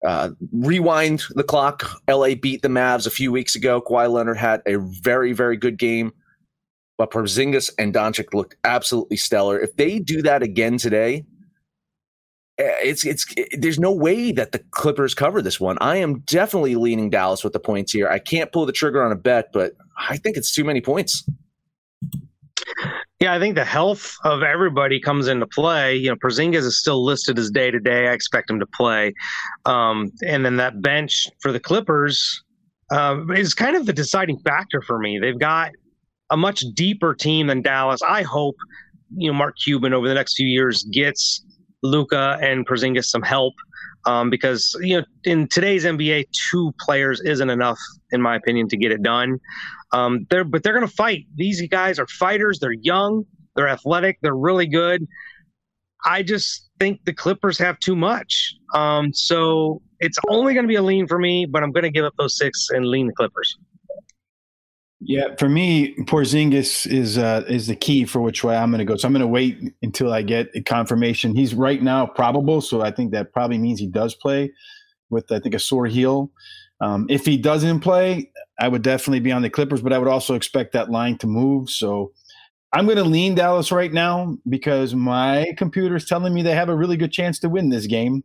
Uh, 0.05 0.29
rewind 0.53 1.23
the 1.31 1.43
clock. 1.43 1.89
LA 2.09 2.35
beat 2.35 2.61
the 2.61 2.69
Mavs 2.69 3.05
a 3.05 3.11
few 3.11 3.31
weeks 3.31 3.55
ago. 3.55 3.81
Kawhi 3.81 4.09
Leonard 4.09 4.37
had 4.37 4.61
a 4.65 4.77
very, 4.77 5.33
very 5.33 5.57
good 5.57 5.77
game. 5.77 6.13
But 6.97 7.11
Porzingis 7.11 7.71
and 7.77 7.93
Doncic 7.93 8.33
looked 8.33 8.55
absolutely 8.63 9.17
stellar. 9.17 9.59
If 9.59 9.75
they 9.75 9.99
do 9.99 10.21
that 10.21 10.43
again 10.43 10.77
today, 10.77 11.25
it's 12.59 13.05
it's 13.05 13.25
it, 13.37 13.61
there's 13.61 13.79
no 13.79 13.91
way 13.91 14.31
that 14.31 14.51
the 14.51 14.59
Clippers 14.71 15.13
cover 15.13 15.41
this 15.41 15.59
one. 15.59 15.77
I 15.79 15.97
am 15.97 16.19
definitely 16.21 16.75
leaning 16.75 17.09
Dallas 17.09 17.43
with 17.43 17.53
the 17.53 17.59
points 17.59 17.93
here. 17.93 18.09
I 18.09 18.19
can't 18.19 18.51
pull 18.51 18.65
the 18.65 18.71
trigger 18.71 19.03
on 19.03 19.11
a 19.11 19.15
bet, 19.15 19.51
but 19.53 19.73
I 19.97 20.17
think 20.17 20.37
it's 20.37 20.53
too 20.53 20.63
many 20.63 20.81
points. 20.81 21.27
Yeah, 23.19 23.33
I 23.33 23.39
think 23.39 23.55
the 23.55 23.65
health 23.65 24.15
of 24.23 24.43
everybody 24.43 24.99
comes 24.99 25.27
into 25.27 25.45
play. 25.47 25.95
You 25.95 26.09
know, 26.09 26.15
Porzingis 26.15 26.63
is 26.63 26.79
still 26.79 27.03
listed 27.03 27.37
as 27.37 27.49
day 27.49 27.71
to 27.71 27.79
day. 27.79 28.07
I 28.07 28.13
expect 28.13 28.49
him 28.49 28.59
to 28.59 28.65
play, 28.65 29.13
um, 29.65 30.11
and 30.25 30.45
then 30.45 30.57
that 30.57 30.81
bench 30.81 31.27
for 31.41 31.51
the 31.51 31.59
Clippers 31.59 32.43
uh, 32.91 33.19
is 33.35 33.53
kind 33.53 33.75
of 33.75 33.85
the 33.85 33.93
deciding 33.93 34.39
factor 34.39 34.81
for 34.81 34.99
me. 34.99 35.19
They've 35.19 35.39
got 35.39 35.71
a 36.29 36.37
much 36.37 36.63
deeper 36.73 37.13
team 37.13 37.47
than 37.47 37.61
Dallas. 37.61 38.01
I 38.01 38.21
hope 38.21 38.55
you 39.15 39.31
know 39.31 39.37
Mark 39.37 39.55
Cuban 39.63 39.93
over 39.93 40.07
the 40.07 40.13
next 40.13 40.35
few 40.35 40.47
years 40.47 40.83
gets 40.91 41.43
Luka 41.81 42.37
and 42.41 42.67
Porzingis 42.67 43.05
some 43.05 43.21
help 43.21 43.53
um, 44.05 44.29
because 44.29 44.75
you 44.81 44.97
know 44.97 45.05
in 45.23 45.47
today's 45.47 45.85
NBA, 45.85 46.25
two 46.51 46.73
players 46.79 47.21
isn't 47.21 47.49
enough, 47.49 47.79
in 48.11 48.21
my 48.21 48.35
opinion, 48.35 48.67
to 48.69 48.77
get 48.77 48.91
it 48.91 49.01
done. 49.01 49.39
Um, 49.91 50.25
they're 50.29 50.43
but 50.43 50.63
they're 50.63 50.73
going 50.73 50.87
to 50.87 50.93
fight. 50.93 51.25
These 51.35 51.67
guys 51.69 51.99
are 51.99 52.07
fighters. 52.07 52.59
They're 52.59 52.73
young. 52.73 53.25
They're 53.55 53.69
athletic. 53.69 54.19
They're 54.21 54.35
really 54.35 54.67
good. 54.67 55.05
I 56.05 56.23
just 56.23 56.69
think 56.79 57.03
the 57.05 57.13
Clippers 57.13 57.57
have 57.57 57.77
too 57.79 57.95
much. 57.95 58.55
Um, 58.73 59.13
so 59.13 59.81
it's 59.99 60.17
only 60.29 60.53
going 60.53 60.63
to 60.63 60.67
be 60.67 60.75
a 60.75 60.81
lean 60.81 61.07
for 61.07 61.19
me, 61.19 61.45
but 61.45 61.61
I'm 61.61 61.71
going 61.71 61.83
to 61.83 61.89
give 61.89 62.05
up 62.05 62.13
those 62.17 62.37
six 62.37 62.69
and 62.69 62.85
lean 62.85 63.07
the 63.07 63.13
Clippers. 63.13 63.57
Yeah, 65.01 65.35
for 65.37 65.47
me, 65.47 65.95
Porzingis 65.95 66.85
is 66.91 67.17
uh, 67.17 67.45
is 67.47 67.67
the 67.67 67.75
key 67.75 68.03
for 68.03 68.19
which 68.21 68.43
way 68.43 68.57
I'm 68.57 68.69
going 68.69 68.79
to 68.79 68.85
go. 68.85 68.97
So 68.97 69.07
I'm 69.07 69.13
going 69.13 69.21
to 69.21 69.27
wait 69.27 69.73
until 69.81 70.11
I 70.11 70.21
get 70.21 70.49
a 70.55 70.61
confirmation. 70.61 71.35
He's 71.35 71.55
right 71.55 71.81
now 71.81 72.05
probable, 72.05 72.59
so 72.59 72.81
I 72.81 72.91
think 72.91 73.11
that 73.11 73.31
probably 73.31 73.57
means 73.57 73.79
he 73.79 73.87
does 73.87 74.13
play 74.13 74.51
with 75.09 75.31
I 75.31 75.39
think 75.39 75.55
a 75.55 75.59
sore 75.59 75.87
heel. 75.87 76.31
Um, 76.81 77.05
if 77.09 77.25
he 77.25 77.37
doesn't 77.37 77.79
play, 77.79 78.29
I 78.59 78.67
would 78.67 78.81
definitely 78.81 79.21
be 79.21 79.31
on 79.31 79.41
the 79.41 79.49
Clippers, 79.49 79.81
but 79.81 79.93
I 79.93 79.99
would 79.99 80.07
also 80.07 80.35
expect 80.35 80.73
that 80.73 80.91
line 80.91 81.17
to 81.19 81.27
move. 81.27 81.69
So 81.69 82.11
I'm 82.73 82.85
going 82.85 82.97
to 82.97 83.03
lean 83.03 83.35
Dallas 83.35 83.71
right 83.71 83.91
now 83.91 84.37
because 84.49 84.95
my 84.95 85.53
computer 85.57 85.95
is 85.95 86.05
telling 86.05 86.33
me 86.33 86.41
they 86.41 86.55
have 86.55 86.69
a 86.69 86.75
really 86.75 86.97
good 86.97 87.11
chance 87.11 87.39
to 87.39 87.49
win 87.49 87.69
this 87.69 87.87
game. 87.87 88.23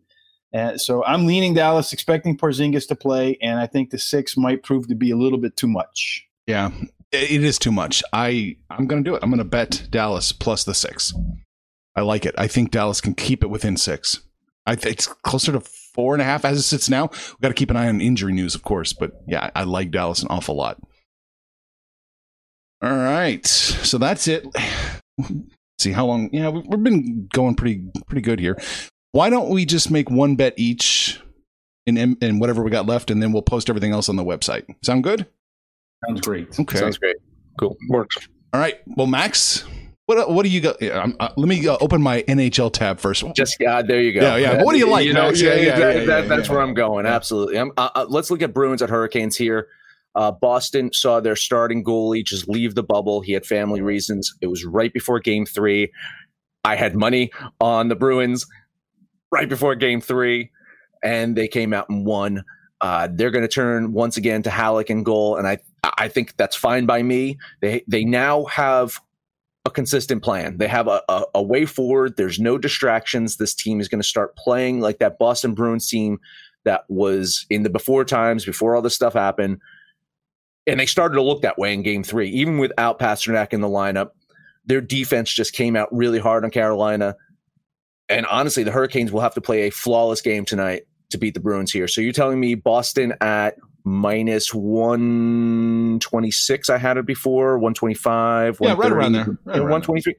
Uh, 0.52 0.76
so 0.76 1.04
I'm 1.04 1.26
leaning 1.26 1.54
Dallas, 1.54 1.92
expecting 1.92 2.36
Porzingis 2.36 2.86
to 2.88 2.96
play, 2.96 3.36
and 3.40 3.58
I 3.58 3.66
think 3.66 3.90
the 3.90 3.98
six 3.98 4.36
might 4.36 4.62
prove 4.62 4.88
to 4.88 4.94
be 4.94 5.10
a 5.10 5.16
little 5.16 5.38
bit 5.38 5.56
too 5.56 5.68
much. 5.68 6.26
Yeah, 6.46 6.70
it 7.12 7.44
is 7.44 7.58
too 7.58 7.72
much. 7.72 8.02
I 8.12 8.56
I'm 8.70 8.86
going 8.86 9.02
to 9.02 9.10
do 9.10 9.14
it. 9.14 9.22
I'm 9.22 9.30
going 9.30 9.38
to 9.38 9.44
bet 9.44 9.86
Dallas 9.90 10.32
plus 10.32 10.64
the 10.64 10.74
six. 10.74 11.12
I 11.96 12.00
like 12.00 12.26
it. 12.26 12.34
I 12.36 12.48
think 12.48 12.70
Dallas 12.70 13.00
can 13.00 13.14
keep 13.14 13.42
it 13.42 13.50
within 13.50 13.76
six. 13.76 14.20
I 14.66 14.74
think 14.74 14.94
it's 14.94 15.06
closer 15.06 15.52
to 15.52 15.60
four 15.60 16.14
and 16.14 16.22
a 16.22 16.24
half 16.24 16.44
as 16.44 16.58
it 16.58 16.62
sits 16.62 16.88
now. 16.88 17.06
We 17.06 17.42
got 17.42 17.48
to 17.48 17.54
keep 17.54 17.70
an 17.70 17.76
eye 17.76 17.88
on 17.88 18.00
injury 18.00 18.32
news, 18.32 18.54
of 18.54 18.62
course, 18.62 18.92
but 18.92 19.12
yeah, 19.28 19.50
I 19.54 19.64
like 19.64 19.90
Dallas 19.90 20.22
an 20.22 20.28
awful 20.30 20.56
lot. 20.56 20.80
All 22.82 22.90
right, 22.90 23.46
so 23.46 23.98
that's 23.98 24.26
it. 24.28 24.44
See 25.78 25.92
how 25.92 26.06
long? 26.06 26.30
Yeah, 26.32 26.48
we've 26.50 26.82
been 26.82 27.28
going 27.32 27.54
pretty 27.54 27.82
pretty 28.06 28.22
good 28.22 28.40
here. 28.40 28.60
Why 29.12 29.30
don't 29.30 29.50
we 29.50 29.64
just 29.64 29.90
make 29.90 30.10
one 30.10 30.36
bet 30.36 30.54
each 30.56 31.20
in 31.86 31.96
in 31.96 32.38
whatever 32.38 32.62
we 32.62 32.70
got 32.70 32.86
left, 32.86 33.10
and 33.10 33.22
then 33.22 33.32
we'll 33.32 33.42
post 33.42 33.68
everything 33.68 33.92
else 33.92 34.08
on 34.08 34.16
the 34.16 34.24
website. 34.24 34.64
Sound 34.82 35.04
good? 35.04 35.26
Sounds 36.06 36.20
great. 36.20 36.58
Okay, 36.58 36.78
Sounds 36.78 36.98
great. 36.98 37.16
Cool. 37.58 37.76
Works. 37.88 38.16
All 38.52 38.60
right. 38.60 38.80
Well, 38.86 39.06
Max, 39.06 39.64
what 40.06 40.30
what 40.30 40.44
do 40.44 40.48
you 40.50 40.60
got? 40.60 40.80
Yeah, 40.82 41.02
um, 41.02 41.16
uh, 41.20 41.30
let 41.36 41.48
me 41.48 41.66
uh, 41.66 41.76
open 41.80 42.02
my 42.02 42.22
NHL 42.22 42.72
tab 42.72 42.98
first. 43.00 43.24
Just 43.34 43.60
uh, 43.62 43.82
there 43.82 44.00
you 44.00 44.12
go. 44.12 44.20
Yeah, 44.20 44.36
yeah. 44.36 44.62
What 44.62 44.72
do 44.72 44.78
you 44.78 44.88
like, 44.88 45.06
You 45.06 45.12
know, 45.12 45.26
Max? 45.26 45.40
yeah, 45.40 45.54
Yeah, 45.54 45.60
yeah, 45.62 45.78
that- 45.78 45.78
yeah, 45.96 46.04
that- 46.04 46.22
yeah, 46.24 46.28
that's 46.36 46.48
yeah. 46.48 46.54
where 46.54 46.62
I'm 46.62 46.74
going. 46.74 47.06
Absolutely. 47.06 47.58
I'm, 47.58 47.72
uh, 47.76 47.88
uh, 47.94 48.06
let's 48.08 48.30
look 48.30 48.42
at 48.42 48.52
Bruins 48.52 48.82
at 48.82 48.90
Hurricanes 48.90 49.36
here. 49.36 49.68
Uh, 50.16 50.30
Boston 50.30 50.92
saw 50.92 51.18
their 51.20 51.34
starting 51.34 51.82
goalie 51.82 52.24
just 52.24 52.48
leave 52.48 52.74
the 52.76 52.84
bubble. 52.84 53.20
He 53.20 53.32
had 53.32 53.44
family 53.44 53.80
reasons. 53.80 54.32
It 54.40 54.46
was 54.46 54.64
right 54.64 54.92
before 54.92 55.18
Game 55.18 55.44
Three. 55.46 55.90
I 56.64 56.76
had 56.76 56.94
money 56.94 57.30
on 57.60 57.88
the 57.88 57.96
Bruins 57.96 58.46
right 59.32 59.48
before 59.48 59.74
Game 59.74 60.00
Three, 60.00 60.50
and 61.02 61.34
they 61.36 61.48
came 61.48 61.72
out 61.72 61.88
and 61.88 62.06
won. 62.06 62.44
Uh, 62.80 63.08
they're 63.10 63.30
going 63.32 63.42
to 63.42 63.48
turn 63.48 63.92
once 63.92 64.16
again 64.16 64.42
to 64.42 64.50
Halak 64.50 64.88
and 64.90 65.04
goal, 65.04 65.36
and 65.36 65.46
I 65.48 65.58
I 65.98 66.08
think 66.08 66.36
that's 66.36 66.56
fine 66.56 66.86
by 66.86 67.02
me. 67.02 67.38
They 67.60 67.84
they 67.86 68.04
now 68.04 68.44
have 68.46 69.00
a 69.64 69.70
consistent 69.70 70.22
plan. 70.22 70.58
They 70.58 70.68
have 70.68 70.88
a, 70.88 71.02
a, 71.08 71.24
a 71.36 71.42
way 71.42 71.64
forward. 71.64 72.16
There's 72.16 72.38
no 72.38 72.58
distractions. 72.58 73.36
This 73.36 73.54
team 73.54 73.80
is 73.80 73.88
going 73.88 74.00
to 74.00 74.08
start 74.08 74.36
playing 74.36 74.80
like 74.80 74.98
that 74.98 75.18
Boston 75.18 75.54
Bruins 75.54 75.88
team 75.88 76.20
that 76.64 76.84
was 76.88 77.46
in 77.48 77.62
the 77.62 77.70
before 77.70 78.04
times, 78.04 78.44
before 78.44 78.76
all 78.76 78.82
this 78.82 78.94
stuff 78.94 79.14
happened. 79.14 79.60
And 80.66 80.80
they 80.80 80.86
started 80.86 81.16
to 81.16 81.22
look 81.22 81.42
that 81.42 81.58
way 81.58 81.72
in 81.72 81.82
game 81.82 82.02
three, 82.02 82.28
even 82.30 82.58
without 82.58 82.98
Pastrnak 82.98 83.52
in 83.52 83.60
the 83.60 83.68
lineup. 83.68 84.10
Their 84.66 84.80
defense 84.80 85.30
just 85.30 85.52
came 85.52 85.76
out 85.76 85.94
really 85.94 86.18
hard 86.18 86.44
on 86.44 86.50
Carolina. 86.50 87.16
And 88.08 88.26
honestly, 88.26 88.62
the 88.64 88.70
Hurricanes 88.70 89.12
will 89.12 89.20
have 89.20 89.34
to 89.34 89.40
play 89.40 89.62
a 89.62 89.70
flawless 89.70 90.22
game 90.22 90.44
tonight 90.44 90.82
to 91.10 91.18
beat 91.18 91.34
the 91.34 91.40
Bruins 91.40 91.72
here. 91.72 91.88
So 91.88 92.00
you're 92.00 92.12
telling 92.12 92.40
me 92.40 92.54
Boston 92.54 93.14
at 93.20 93.56
minus 93.84 94.54
126 94.54 96.70
I 96.70 96.78
had 96.78 96.96
it 96.96 97.06
before, 97.06 97.58
125, 97.58 98.58
Yeah, 98.60 98.74
right 98.74 98.90
around 98.90 99.12
there. 99.12 99.26
Right 99.44 99.56
yeah, 99.56 99.62
around 99.62 99.86
123. 99.86 100.16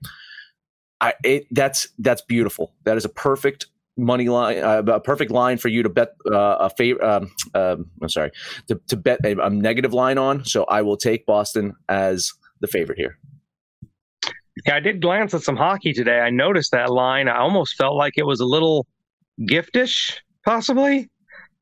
I 1.01 1.13
it 1.23 1.47
that's 1.51 1.89
that's 1.99 2.21
beautiful. 2.21 2.73
That 2.83 2.97
is 2.97 3.05
a 3.05 3.09
perfect 3.09 3.67
money 3.97 4.29
line, 4.29 4.59
uh, 4.59 4.83
a 4.87 4.99
perfect 4.99 5.31
line 5.31 5.57
for 5.57 5.69
you 5.69 5.83
to 5.83 5.89
bet 5.89 6.15
uh, 6.31 6.57
a 6.59 6.69
favor. 6.69 7.03
Um, 7.03 7.31
um, 7.53 7.89
I'm 8.01 8.09
sorry, 8.09 8.31
to, 8.67 8.79
to 8.87 8.97
bet 8.97 9.19
a, 9.23 9.45
a 9.45 9.49
negative 9.49 9.93
line 9.93 10.17
on. 10.17 10.45
So 10.45 10.63
I 10.65 10.81
will 10.81 10.97
take 10.97 11.25
Boston 11.25 11.73
as 11.89 12.31
the 12.61 12.67
favorite 12.67 12.97
here. 12.97 13.17
Yeah, 14.65 14.75
I 14.75 14.79
did 14.79 15.01
glance 15.01 15.33
at 15.33 15.41
some 15.41 15.57
hockey 15.57 15.91
today. 15.91 16.19
I 16.19 16.29
noticed 16.29 16.71
that 16.71 16.89
line. 16.89 17.27
I 17.27 17.39
almost 17.39 17.75
felt 17.75 17.95
like 17.95 18.13
it 18.17 18.25
was 18.25 18.39
a 18.39 18.45
little 18.45 18.87
giftish, 19.41 20.13
possibly. 20.45 21.09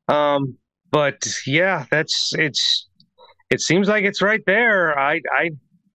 Um, 0.08 0.56
but 0.94 1.26
yeah, 1.44 1.86
that's 1.90 2.32
it's. 2.34 2.88
It 3.50 3.60
seems 3.60 3.88
like 3.88 4.04
it's 4.04 4.22
right 4.22 4.40
there. 4.46 4.96
I, 4.96 5.20
I, 5.36 5.50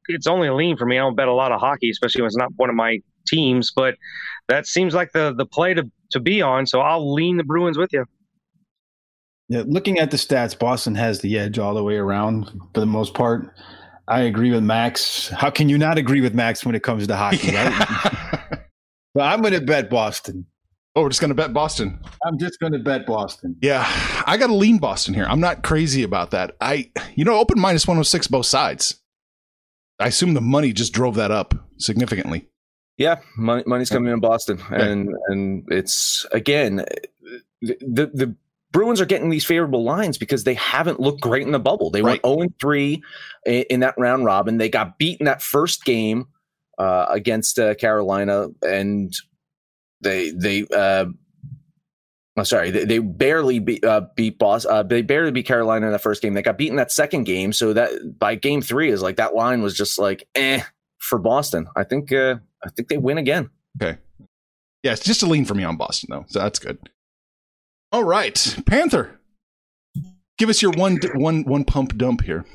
it's 0.08 0.28
only 0.28 0.50
a 0.50 0.54
lean 0.54 0.76
for 0.76 0.86
me. 0.86 0.98
I 0.98 1.02
don't 1.02 1.16
bet 1.16 1.30
a 1.30 1.34
lot 1.34 1.54
of 1.54 1.62
hockey, 1.62 1.90
especially 1.90 2.22
when 2.22 2.28
it's 2.28 2.38
not 2.38 2.52
one 2.58 2.70
of 2.70 2.76
my 2.76 3.00
teams. 3.26 3.72
But 3.74 3.96
that 4.50 4.68
seems 4.68 4.94
like 4.94 5.14
the 5.14 5.34
the 5.34 5.46
play 5.46 5.74
to 5.74 5.90
to 6.12 6.20
be 6.20 6.42
on. 6.42 6.66
So 6.66 6.82
I'll 6.82 7.14
lean 7.14 7.38
the 7.38 7.46
Bruins 7.46 7.78
with 7.78 7.94
you. 7.94 8.04
Yeah, 9.48 9.64
looking 9.66 10.00
at 10.00 10.12
the 10.12 10.18
stats, 10.18 10.58
Boston 10.58 10.96
has 10.96 11.22
the 11.22 11.40
edge 11.40 11.58
all 11.58 11.74
the 11.76 11.84
way 11.84 11.96
around 11.96 12.52
for 12.74 12.82
the 12.82 12.86
most 12.86 13.14
part. 13.14 13.54
I 14.10 14.22
agree 14.22 14.52
with 14.52 14.64
Max. 14.64 15.30
How 15.30 15.50
can 15.50 15.70
you 15.70 15.78
not 15.78 15.98
agree 15.98 16.20
with 16.20 16.34
Max 16.34 16.66
when 16.66 16.76
it 16.76 16.84
comes 16.84 17.08
to 17.08 17.16
hockey, 17.16 17.56
right? 17.56 18.60
but 19.14 19.24
I'm 19.24 19.40
going 19.40 19.54
to 19.54 19.62
bet 19.62 19.90
Boston. 19.90 20.46
Oh, 21.00 21.04
we're 21.04 21.10
just 21.10 21.22
going 21.22 21.30
to 21.30 21.36
bet 21.36 21.54
Boston. 21.54 22.00
I'm 22.26 22.38
just 22.38 22.60
going 22.60 22.74
to 22.74 22.80
bet 22.80 23.06
Boston. 23.06 23.56
Yeah, 23.62 23.86
I 24.26 24.38
got 24.38 24.48
to 24.48 24.54
lean 24.56 24.80
Boston 24.80 25.14
here. 25.14 25.26
I'm 25.26 25.40
not 25.40 25.64
crazy 25.64 26.04
about 26.04 26.32
that. 26.32 26.56
I, 26.60 26.92
you 27.16 27.24
know, 27.24 27.38
open 27.40 27.60
minus 27.60 27.88
106 27.88 28.28
both 28.28 28.46
sides. 28.46 28.96
I 30.00 30.08
assume 30.08 30.34
the 30.34 30.42
money 30.42 30.74
just 30.74 30.94
drove 30.94 31.16
that 31.16 31.32
up 31.32 31.54
significantly. 31.78 32.48
Yeah, 32.98 33.20
money, 33.38 33.64
money's 33.66 33.90
coming 33.90 34.12
in 34.12 34.20
Boston, 34.20 34.62
and 34.70 35.10
and 35.28 35.64
it's 35.70 36.26
again 36.34 36.84
the 37.62 38.10
the 38.14 38.36
Bruins 38.72 39.00
are 39.02 39.06
getting 39.06 39.30
these 39.30 39.46
favorable 39.46 39.84
lines 39.84 40.18
because 40.18 40.44
they 40.44 40.54
haven't 40.56 41.00
looked 41.00 41.22
great 41.22 41.44
in 41.46 41.52
the 41.52 41.60
bubble. 41.60 41.90
They 41.92 42.02
Right. 42.02 42.22
went 42.24 42.40
zero 42.40 42.48
three 42.60 43.02
in, 43.46 43.64
in 43.70 43.80
that 43.82 43.96
round 43.98 44.26
robin. 44.26 44.58
They 44.58 44.70
got 44.70 44.98
beaten 44.98 45.26
that 45.26 45.42
first 45.42 45.86
game 45.86 46.28
uh, 46.78 47.06
against 47.10 47.58
uh, 47.58 47.76
Carolina, 47.76 48.48
and 48.62 49.14
they 50.02 50.32
they. 50.32 50.66
Uh, 50.68 51.06
I'm 52.38 52.46
sorry, 52.46 52.72
they, 52.72 52.86
they 52.86 53.00
barely 53.00 53.60
beat 53.60 53.84
uh, 53.84 54.02
beat 54.16 54.40
Boss. 54.40 54.66
Uh, 54.66 54.84
they 54.84 55.02
barely 55.02 55.32
beat 55.32 55.46
Carolina 55.46 55.88
in 55.88 55.92
the 55.92 56.00
first 56.00 56.22
game. 56.22 56.34
They 56.34 56.42
got 56.42 56.58
beaten 56.58 56.78
that 56.78 56.92
second 56.92 57.26
game. 57.26 57.52
So 57.52 57.74
that 57.74 58.18
by 58.18 58.36
game 58.36 58.62
three 58.62 58.90
is 58.90 59.02
like 59.02 59.18
that 59.18 59.36
line 59.36 59.62
was 59.62 59.76
just 59.76 60.00
like 60.00 60.28
eh 60.36 60.62
for 61.00 61.20
Boston. 61.20 61.68
I 61.76 61.84
think 61.84 62.12
uh, 62.12 62.36
I 62.64 62.70
think 62.70 62.88
they 62.88 62.98
win 62.98 63.18
again. 63.18 63.50
Okay. 63.82 64.00
Yeah, 64.84 64.94
it's 64.94 65.04
just 65.04 65.24
a 65.24 65.26
lean 65.26 65.46
for 65.46 65.56
me 65.56 65.64
on 65.64 65.76
Boston, 65.76 66.08
though. 66.12 66.26
So 66.28 66.40
that's 66.40 66.60
good. 66.60 66.78
All 67.92 68.04
right. 68.04 68.58
Panther. 68.66 69.20
Give 70.38 70.50
us 70.50 70.62
your 70.62 70.72
one 70.72 71.00
one 71.16 71.44
one 71.44 71.66
pump 71.66 71.98
dump 71.98 72.22
here. 72.22 72.46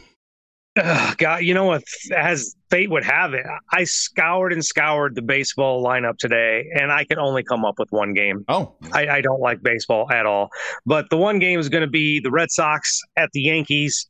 Ugh, 0.77 1.17
God, 1.19 1.45
you 1.45 1.55
know 1.55 1.65
what? 1.65 1.85
As 2.17 2.57
fate 2.69 2.91
would 2.91 3.05
have 3.05 3.33
it, 3.33 3.47
I 3.73 3.85
scoured 3.85 4.53
and 4.53 4.65
scoured 4.65 5.15
the 5.15 5.23
baseball 5.23 5.85
lineup 5.85 6.19
today, 6.19 6.67
and 6.75 6.91
I 6.91 7.05
can 7.05 7.19
only 7.19 7.45
come 7.45 7.65
up 7.65 7.79
with 7.79 7.93
one 7.93 8.13
game. 8.13 8.45
Oh, 8.49 8.75
I, 8.93 9.07
I 9.09 9.21
don't 9.21 9.41
like 9.41 9.63
baseball 9.63 10.11
at 10.11 10.27
all. 10.27 10.51
But 10.85 11.11
the 11.11 11.17
one 11.17 11.39
game 11.39 11.61
is 11.61 11.69
going 11.69 11.83
to 11.83 11.91
be 11.91 12.19
the 12.21 12.31
Red 12.31 12.51
Sox 12.51 13.01
at 13.17 13.31
the 13.33 13.43
Yankees. 13.43 14.09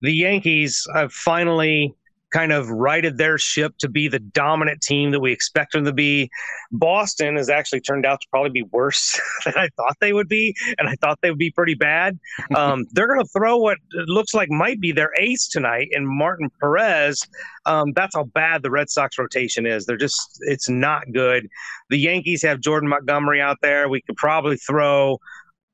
The 0.00 0.12
Yankees 0.12 0.86
have 0.94 1.12
finally 1.12 1.94
kind 2.36 2.52
of 2.52 2.68
righted 2.68 3.16
their 3.16 3.38
ship 3.38 3.72
to 3.78 3.88
be 3.88 4.08
the 4.08 4.18
dominant 4.18 4.82
team 4.82 5.10
that 5.10 5.20
we 5.20 5.32
expect 5.32 5.72
them 5.72 5.86
to 5.86 5.92
be. 5.92 6.28
Boston 6.70 7.36
has 7.36 7.48
actually 7.48 7.80
turned 7.80 8.04
out 8.04 8.20
to 8.20 8.26
probably 8.30 8.50
be 8.50 8.62
worse 8.72 9.18
than 9.46 9.54
I 9.56 9.70
thought 9.76 9.96
they 10.02 10.12
would 10.12 10.28
be, 10.28 10.54
and 10.76 10.86
I 10.86 10.96
thought 11.00 11.18
they 11.22 11.30
would 11.30 11.38
be 11.38 11.50
pretty 11.50 11.74
bad. 11.74 12.18
Um, 12.56 12.86
they're 12.92 13.08
going 13.08 13.20
to 13.20 13.28
throw 13.36 13.58
what 13.58 13.76
looks 13.92 14.32
like 14.32 14.48
might 14.50 14.80
be 14.80 14.90
their 14.90 15.10
ace 15.18 15.46
tonight 15.46 15.88
in 15.90 16.06
Martin 16.06 16.48
Perez. 16.60 17.20
Um, 17.66 17.92
that's 17.94 18.14
how 18.14 18.24
bad 18.24 18.62
the 18.62 18.70
Red 18.70 18.88
Sox 18.88 19.18
rotation 19.18 19.66
is. 19.66 19.84
They're 19.84 19.96
just, 19.98 20.38
it's 20.42 20.68
not 20.68 21.02
good. 21.12 21.48
The 21.90 21.98
Yankees 21.98 22.42
have 22.42 22.60
Jordan 22.60 22.88
Montgomery 22.88 23.42
out 23.42 23.58
there. 23.62 23.88
We 23.88 24.00
could 24.00 24.16
probably 24.16 24.56
throw 24.56 25.18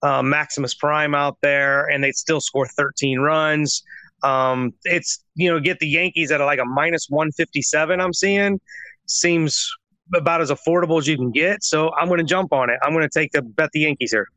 uh, 0.03 0.23
Maximus 0.23 0.75
Prime 0.75 1.15
out 1.15 1.39
there, 1.41 1.87
and 1.87 2.03
they'd 2.03 2.17
still 2.17 2.41
score 2.41 2.67
13 2.67 3.21
runs. 3.21 3.83
Um, 4.23 4.73
it's 4.85 5.25
you 5.35 5.51
know 5.51 5.61
get 5.61 5.79
the 5.79 5.89
Yankees 5.89 6.31
at 6.31 6.41
like 6.41 6.59
a 6.61 6.65
minus 6.65 7.07
157. 7.09 8.01
I'm 8.01 8.13
seeing 8.13 8.61
seems 9.07 9.69
about 10.15 10.41
as 10.41 10.51
affordable 10.51 10.99
as 10.99 11.07
you 11.07 11.17
can 11.17 11.31
get. 11.31 11.65
So 11.65 11.93
I'm 11.95 12.09
going 12.09 12.19
to 12.19 12.25
jump 12.25 12.53
on 12.53 12.71
it. 12.71 12.79
I'm 12.83 12.93
going 12.93 13.09
to 13.09 13.19
take 13.19 13.33
the 13.33 13.43
bet 13.43 13.71
the 13.73 13.81
Yankees 13.81 14.11
here. 14.13 14.29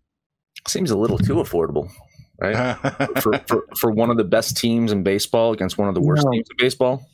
Seems 0.67 0.89
a 0.91 0.97
little 0.97 1.17
too 1.17 1.35
affordable, 1.35 1.89
right? 2.39 2.75
for, 3.21 3.37
for 3.47 3.65
for 3.77 3.91
one 3.91 4.09
of 4.09 4.17
the 4.17 4.23
best 4.23 4.57
teams 4.57 4.91
in 4.91 5.03
baseball 5.03 5.51
against 5.53 5.77
one 5.77 5.87
of 5.87 5.95
the 5.95 6.01
worst 6.01 6.25
No. 6.25 6.31
teams 6.31 6.47
in 6.49 6.57
baseball. 6.57 7.05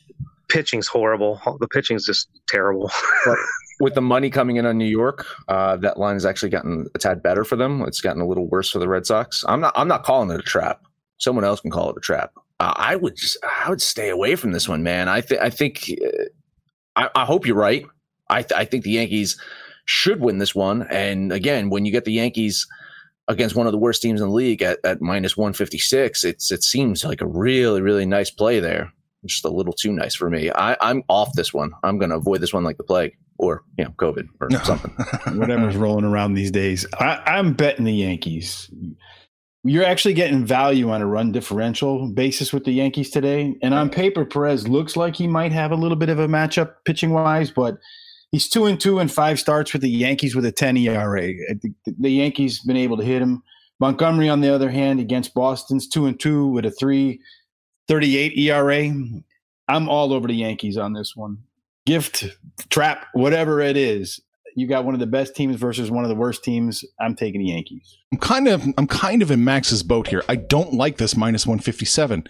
Pitching's 0.50 0.88
horrible. 0.88 1.42
The 1.60 1.68
pitching's 1.68 2.06
just 2.06 2.30
terrible. 2.48 2.92
With 3.80 3.96
the 3.96 4.02
money 4.02 4.30
coming 4.30 4.58
in 4.58 4.66
on 4.66 4.78
New 4.78 4.86
York, 4.86 5.26
uh, 5.48 5.78
that 5.78 5.98
line 5.98 6.16
has 6.16 6.26
actually 6.26 6.50
gotten 6.50 6.88
a 6.94 7.00
tad 7.00 7.24
better 7.24 7.44
for 7.44 7.56
them. 7.56 7.82
It's 7.84 8.00
gotten 8.02 8.22
a 8.22 8.28
little 8.28 8.48
worse 8.48 8.70
for 8.70 8.80
the 8.80 8.88
Red 8.88 9.06
Sox. 9.06 9.44
I'm 9.48 9.60
not. 9.62 9.74
I'm 9.76 9.88
not 9.88 10.04
calling 10.04 10.30
it 10.30 10.40
a 10.40 10.44
trap. 10.44 10.82
Someone 11.20 11.46
else 11.46 11.62
can 11.62 11.72
call 11.72 11.90
it 11.90 11.98
a 11.98 12.02
trap. 12.02 12.32
Uh, 12.62 12.74
I 12.76 12.96
would. 12.96 13.16
Just, 13.16 13.38
I 13.66 13.70
would 13.70 13.82
stay 13.82 14.10
away 14.10 14.36
from 14.36 14.52
this 14.52 14.70
one, 14.70 14.84
man. 14.84 15.10
I 15.10 15.22
think. 15.22 15.42
I 15.42 15.50
think. 15.50 15.90
Uh, 15.92 16.26
I, 16.96 17.10
I 17.16 17.26
hope 17.26 17.48
you're 17.48 17.56
right. 17.56 17.86
I, 18.30 18.44
th- 18.44 18.60
I 18.60 18.66
think 18.66 18.84
the 18.84 18.92
Yankees 18.92 19.40
should 19.86 20.22
win 20.22 20.38
this 20.38 20.54
one. 20.54 20.84
And 20.84 21.32
again, 21.32 21.70
when 21.70 21.86
you 21.86 21.92
get 21.92 22.06
the 22.06 22.14
Yankees 22.14 22.68
against 23.28 23.56
one 23.56 23.66
of 23.66 23.72
the 23.72 23.80
worst 23.80 24.02
teams 24.02 24.22
in 24.22 24.28
the 24.28 24.34
league 24.34 24.62
at, 24.62 24.78
at 24.84 25.02
minus 25.02 25.36
156, 25.36 26.24
it's 26.24 26.52
it 26.52 26.64
seems 26.64 27.04
like 27.04 27.22
a 27.22 27.26
really 27.26 27.82
really 27.82 28.06
nice 28.06 28.30
play 28.30 28.60
there. 28.60 28.92
Just 29.26 29.46
a 29.46 29.50
little 29.50 29.74
too 29.74 29.92
nice 29.92 30.16
for 30.16 30.30
me. 30.30 30.52
I, 30.52 30.78
I'm 30.82 31.04
off 31.08 31.34
this 31.34 31.54
one. 31.54 31.72
I'm 31.84 31.98
going 31.98 32.10
to 32.10 32.18
avoid 32.18 32.42
this 32.42 32.54
one 32.54 32.64
like 32.64 32.78
the 32.78 32.84
plague, 32.84 33.16
or 33.38 33.64
you 33.78 33.86
know, 33.86 33.92
COVID 33.92 34.28
or 34.40 34.52
something. 34.64 34.92
whatever's 35.40 35.78
rolling 35.78 36.06
around 36.06 36.34
these 36.34 36.52
days. 36.52 36.86
I, 37.00 37.22
I'm 37.26 37.54
betting 37.54 37.86
the 37.86 37.94
Yankees. 37.94 38.70
You're 39.64 39.86
actually 39.86 40.16
getting 40.16 40.46
value 40.46 40.90
on 40.90 41.02
a 41.02 41.06
run 41.06 41.32
differential 41.32 42.08
basis 42.08 42.52
with 42.52 42.64
the 42.64 42.72
Yankees 42.72 43.12
today. 43.12 43.56
And 43.62 43.74
on 43.74 43.90
paper, 43.92 44.26
Perez 44.26 44.68
looks 44.68 44.96
like 44.96 45.16
he 45.16 45.28
might 45.28 45.52
have 45.52 45.72
a 45.72 45.76
little 45.76 45.98
bit 45.98 46.10
of 46.10 46.18
a 46.18 46.28
matchup 46.28 46.76
pitching 46.84 47.12
wise, 47.12 47.52
but 47.52 47.78
he's 48.32 48.50
two 48.50 48.66
and 48.66 48.80
two 48.80 48.98
and 48.98 49.12
five 49.12 49.40
starts 49.40 49.72
with 49.72 49.84
the 49.84 49.90
Yankees 49.90 50.36
with 50.36 50.46
a 50.46 50.52
10 50.52 50.78
ERA. 50.78 51.34
The 51.86 52.10
Yankees 52.10 52.62
been 52.62 52.78
able 52.78 52.98
to 52.98 53.04
hit 53.04 53.22
him. 53.22 53.44
Montgomery, 53.80 54.30
on 54.30 54.42
the 54.42 54.54
other 54.54 54.70
hand, 54.70 55.00
against 55.00 55.34
Boston's 55.34 55.88
two 55.88 56.06
and 56.08 56.20
two 56.20 56.48
with 56.48 56.66
a 56.66 56.72
three 56.72 57.20
38 57.88 58.38
ERA. 58.38 58.94
I'm 59.68 59.90
all 59.90 60.14
over 60.14 60.28
the 60.28 60.34
Yankees 60.34 60.78
on 60.78 60.94
this 60.94 61.16
one. 61.16 61.38
Gift, 61.86 62.26
trap, 62.70 63.08
whatever 63.14 63.60
it 63.60 63.78
is. 63.78 64.20
You 64.56 64.68
got 64.68 64.86
one 64.86 64.94
of 64.94 65.00
the 65.00 65.08
best 65.08 65.36
teams 65.36 65.56
versus 65.56 65.90
one 65.90 66.04
of 66.04 66.10
the 66.10 66.16
worst 66.16 66.44
teams. 66.44 66.84
I'm 67.00 67.16
taking 67.16 67.40
the 67.42 67.48
Yankees. 67.48 67.98
I'm 68.12 68.20
kind 68.20 68.48
of 68.48 68.66
I'm 68.78 68.88
kind 68.88 69.22
of 69.22 69.32
in 69.32 69.44
Max's 69.44 69.84
boat 69.84 70.08
here. 70.08 70.24
I 70.28 70.36
don't 70.36 70.74
like 70.74 70.98
this 70.98 71.16
minus 71.16 71.46
157. 71.46 72.28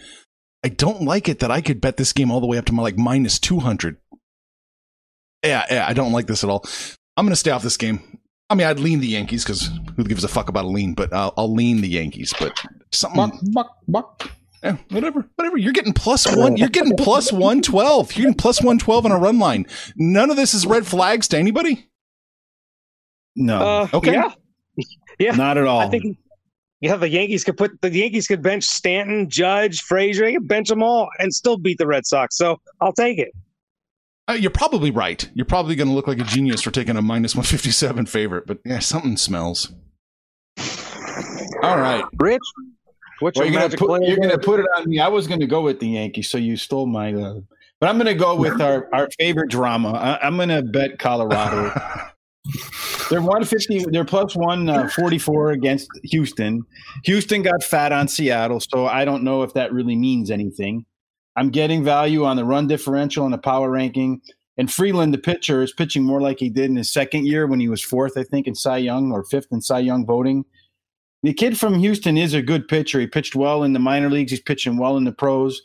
I 0.63 0.69
don't 0.69 1.01
like 1.01 1.27
it 1.27 1.39
that 1.39 1.49
I 1.51 1.62
could 1.62 1.81
bet 1.81 1.97
this 1.97 2.13
game 2.13 2.29
all 2.31 2.39
the 2.39 2.47
way 2.47 2.57
up 2.57 2.65
to 2.65 2.73
my 2.73 2.84
like 2.84 2.97
minus 2.97 3.39
200. 3.39 3.97
Yeah, 5.43 5.65
yeah, 5.71 5.88
I 5.88 5.93
don't 5.93 6.12
like 6.12 6.27
this 6.27 6.43
at 6.43 6.49
all. 6.49 6.65
I'm 7.17 7.25
going 7.25 7.31
to 7.31 7.36
stay 7.36 7.51
off 7.51 7.63
this 7.63 7.77
game. 7.77 8.19
I 8.49 8.55
mean, 8.55 8.67
I'd 8.67 8.79
lean 8.79 8.99
the 8.99 9.07
Yankees 9.07 9.43
because 9.43 9.69
who 9.95 10.03
gives 10.03 10.23
a 10.23 10.27
fuck 10.27 10.49
about 10.49 10.65
a 10.65 10.67
lean? 10.67 10.93
But 10.93 11.13
I'll, 11.13 11.34
I'll 11.38 11.53
lean 11.53 11.81
the 11.81 11.88
Yankees. 11.88 12.34
But 12.38 12.63
something, 12.91 13.39
buck, 13.53 13.77
buck. 13.88 14.29
yeah, 14.63 14.77
whatever, 14.89 15.27
whatever. 15.36 15.57
You're 15.57 15.73
getting 15.73 15.93
plus 15.93 16.27
one. 16.36 16.57
You're 16.57 16.69
getting 16.69 16.95
plus 16.97 17.31
one 17.31 17.62
twelve. 17.62 18.13
You're 18.13 18.25
getting 18.25 18.38
plus 18.38 18.62
one 18.62 18.77
twelve 18.77 19.05
on 19.05 19.12
a 19.12 19.17
run 19.17 19.39
line. 19.39 19.65
None 19.95 20.29
of 20.29 20.36
this 20.36 20.53
is 20.53 20.65
red 20.67 20.86
flags 20.86 21.27
to 21.29 21.38
anybody. 21.38 21.88
No, 23.36 23.60
Uh, 23.60 23.88
Okay. 23.94 24.13
Yeah. 24.13 24.32
Yeah. 25.20 25.36
not 25.36 25.58
at 25.58 25.65
all. 25.65 25.82
I 25.82 25.89
think 25.89 26.17
yeah, 26.82 26.96
the 26.96 27.10
Yankees 27.10 27.44
could 27.44 27.58
put 27.58 27.80
the 27.82 27.91
Yankees 27.91 28.28
could 28.28 28.41
bench 28.41 28.63
Stanton, 28.63 29.30
Judge, 29.30 29.82
Frazier, 29.82 30.26
they 30.26 30.34
could 30.34 30.48
bench 30.48 30.67
them 30.70 30.82
all 30.82 31.10
and 31.20 31.34
still 31.34 31.58
beat 31.58 31.78
the 31.78 31.86
Red 31.86 32.06
Sox. 32.08 32.36
So 32.38 32.60
I'll 32.82 32.94
take 32.94 33.20
it. 33.20 33.30
Uh, 34.28 34.34
you're 34.34 34.50
probably 34.52 34.89
right. 34.91 35.30
You're 35.34 35.46
probably 35.46 35.76
going 35.76 35.89
to 35.89 35.94
look 35.94 36.08
like 36.08 36.20
a 36.20 36.24
genius 36.24 36.62
for 36.62 36.72
taking 36.72 36.96
a 36.96 37.02
minus 37.02 37.36
157 37.36 38.06
favorite, 38.06 38.48
but 38.48 38.60
yeah, 38.65 38.80
something 38.80 39.17
smells. 39.17 39.74
All 41.63 41.78
right. 41.78 42.04
Rich, 42.20 42.39
what's 43.20 43.38
Well, 43.38 43.46
your 43.48 43.60
you're 43.60 43.70
gonna 43.70 43.78
put, 43.78 44.04
you're 44.04 44.17
gonna 44.17 44.38
put 44.38 44.60
it 44.60 44.65
on 44.78 44.89
me. 44.89 45.00
I 45.00 45.08
was 45.08 45.28
gonna 45.28 45.48
go 45.48 45.62
with 45.62 45.80
the 45.80 45.88
Yankees, 45.88 46.30
so 46.30 46.38
you 46.38 46.58
stole 46.58 46.88
my. 46.88 47.13
Uh, 47.13 47.41
but 47.80 47.89
I'm 47.89 47.98
gonna 47.98 48.15
go 48.15 48.36
with 48.36 48.60
our 48.62 48.89
our 48.94 49.10
favorite 49.20 49.50
drama. 49.50 49.91
I, 49.91 50.26
I'm 50.26 50.38
gonna 50.38 50.62
bet 50.63 50.98
Colorado. 50.98 51.72
They're 53.10 53.21
150. 53.21 53.86
They're 53.91 54.06
plus 54.06 54.36
one 54.36 54.69
uh, 54.69 54.88
44 54.89 55.51
against 55.51 55.89
Houston. 56.06 56.63
Houston 57.06 57.41
got 57.41 57.63
fat 57.63 57.91
on 57.91 58.08
Seattle, 58.08 58.60
so 58.60 58.88
I 58.88 59.06
don't 59.06 59.23
know 59.23 59.43
if 59.43 59.54
that 59.54 59.73
really 59.73 59.95
means 59.95 60.32
anything. 60.32 60.86
I'm 61.36 61.49
getting 61.49 61.84
value 61.84 62.25
on 62.25 62.38
the 62.38 62.45
run 62.45 62.67
differential 62.67 63.25
and 63.25 63.34
the 63.34 63.38
power 63.38 63.69
ranking. 63.69 64.21
And 64.58 64.71
Freeland, 64.71 65.13
the 65.13 65.17
pitcher, 65.17 65.63
is 65.63 65.71
pitching 65.71 66.04
more 66.04 66.21
like 66.21 66.39
he 66.39 66.49
did 66.49 66.69
in 66.69 66.75
his 66.75 66.91
second 66.91 67.25
year 67.25 67.47
when 67.47 67.60
he 67.60 67.69
was 67.69 67.82
fourth, 67.82 68.17
I 68.17 68.23
think, 68.23 68.47
in 68.47 68.56
Cy 68.56 68.77
Young 68.77 69.12
or 69.12 69.23
fifth 69.23 69.47
in 69.51 69.62
Cy 69.62 69.80
Young 69.80 70.06
voting. 70.06 70.43
The 71.23 71.34
kid 71.34 71.58
from 71.58 71.75
Houston 71.75 72.17
is 72.17 72.34
a 72.34 72.41
good 72.41 72.67
pitcher. 72.67 72.99
He 72.99 73.08
pitched 73.08 73.36
well 73.36 73.63
in 73.63 73.73
the 73.73 73.80
minor 73.80 74.10
leagues. 74.10 74.32
He's 74.32 74.41
pitching 74.41 74.77
well 74.77 74.97
in 74.97 75.04
the 75.04 75.12
pros. 75.12 75.62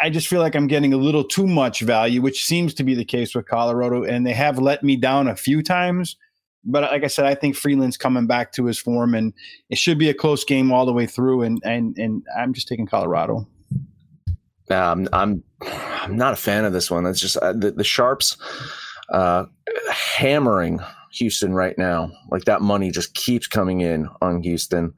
I, 0.00 0.10
just 0.10 0.28
feel 0.28 0.40
like 0.40 0.54
I'm 0.54 0.66
getting 0.66 0.92
a 0.92 0.96
little 0.96 1.24
too 1.24 1.46
much 1.46 1.80
value, 1.80 2.20
which 2.20 2.44
seems 2.44 2.74
to 2.74 2.84
be 2.84 2.94
the 2.94 3.04
case 3.04 3.34
with 3.34 3.46
Colorado. 3.46 4.04
And 4.04 4.26
they 4.26 4.32
have 4.32 4.58
let 4.58 4.82
me 4.82 4.96
down 4.96 5.28
a 5.28 5.36
few 5.36 5.62
times. 5.62 6.16
But 6.64 6.90
like 6.90 7.04
I 7.04 7.06
said, 7.06 7.26
I 7.26 7.34
think 7.34 7.56
Freeland's 7.56 7.96
coming 7.96 8.26
back 8.26 8.52
to 8.52 8.64
his 8.64 8.78
form, 8.78 9.14
and 9.14 9.32
it 9.70 9.78
should 9.78 9.98
be 9.98 10.10
a 10.10 10.14
close 10.14 10.44
game 10.44 10.72
all 10.72 10.86
the 10.86 10.92
way 10.92 11.06
through. 11.06 11.42
And 11.42 11.60
and 11.64 11.96
and 11.96 12.22
I'm 12.36 12.52
just 12.52 12.68
taking 12.68 12.86
Colorado. 12.86 13.46
I'm 14.70 15.08
I'm 15.12 15.42
I'm 15.62 16.16
not 16.16 16.32
a 16.32 16.36
fan 16.36 16.64
of 16.64 16.72
this 16.72 16.90
one. 16.90 17.06
It's 17.06 17.20
just 17.20 17.36
uh, 17.38 17.52
the, 17.52 17.70
the 17.70 17.84
sharps 17.84 18.36
uh, 19.10 19.46
hammering 19.90 20.80
Houston 21.12 21.54
right 21.54 21.76
now. 21.78 22.10
Like 22.30 22.44
that 22.44 22.60
money 22.60 22.90
just 22.90 23.14
keeps 23.14 23.46
coming 23.46 23.80
in 23.80 24.08
on 24.20 24.42
Houston. 24.42 24.92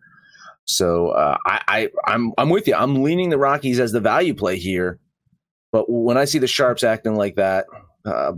So 0.71 1.09
uh, 1.11 1.37
I, 1.47 1.61
I 1.69 1.89
I'm 2.07 2.33
I'm 2.39 2.49
with 2.49 2.69
you. 2.69 2.75
I'm 2.75 3.03
leaning 3.03 3.31
the 3.31 3.39
Rockies 3.39 3.81
as 3.81 3.93
the 3.93 4.01
value 4.01 4.35
play 4.35 4.57
here. 4.57 4.99
But 5.73 5.91
when 5.91 6.17
I 6.17 6.25
see 6.25 6.39
the 6.39 6.47
sharps 6.47 6.85
acting 6.85 7.17
like 7.17 7.37
that, 7.37 7.67
uh, 8.05 8.33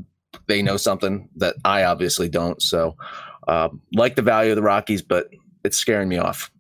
they 0.47 0.63
know 0.63 0.77
something 0.77 1.29
that 1.37 1.57
I 1.65 1.85
obviously 1.85 2.29
don't. 2.29 2.61
So 2.63 2.97
uh, 3.49 3.69
like 3.95 4.17
the 4.17 4.23
value 4.23 4.53
of 4.53 4.57
the 4.57 4.63
Rockies, 4.63 5.03
but 5.03 5.29
it's 5.65 5.77
scaring 5.77 6.09
me 6.09 6.19
off. 6.19 6.51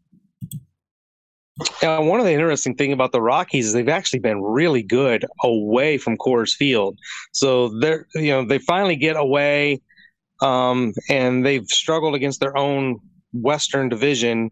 Uh, 1.83 2.01
one 2.01 2.19
of 2.19 2.27
the 2.27 2.33
interesting 2.33 2.75
thing 2.75 2.93
about 2.93 3.13
the 3.13 3.21
Rockies 3.21 3.67
is 3.67 3.73
they've 3.73 3.89
actually 3.89 4.19
been 4.19 4.43
really 4.43 4.83
good 4.83 5.25
away 5.43 5.97
from 5.97 6.17
Coors 6.19 6.55
Field. 6.55 6.99
So 7.33 7.69
they're 7.81 8.07
you 8.15 8.31
know 8.31 8.45
they 8.45 8.59
finally 8.59 8.97
get 8.97 9.17
away, 9.17 9.81
um, 10.43 10.93
and 11.09 11.47
they've 11.47 11.67
struggled 11.69 12.15
against 12.15 12.41
their 12.41 12.57
own 12.57 12.99
Western 13.33 13.89
Division. 13.89 14.51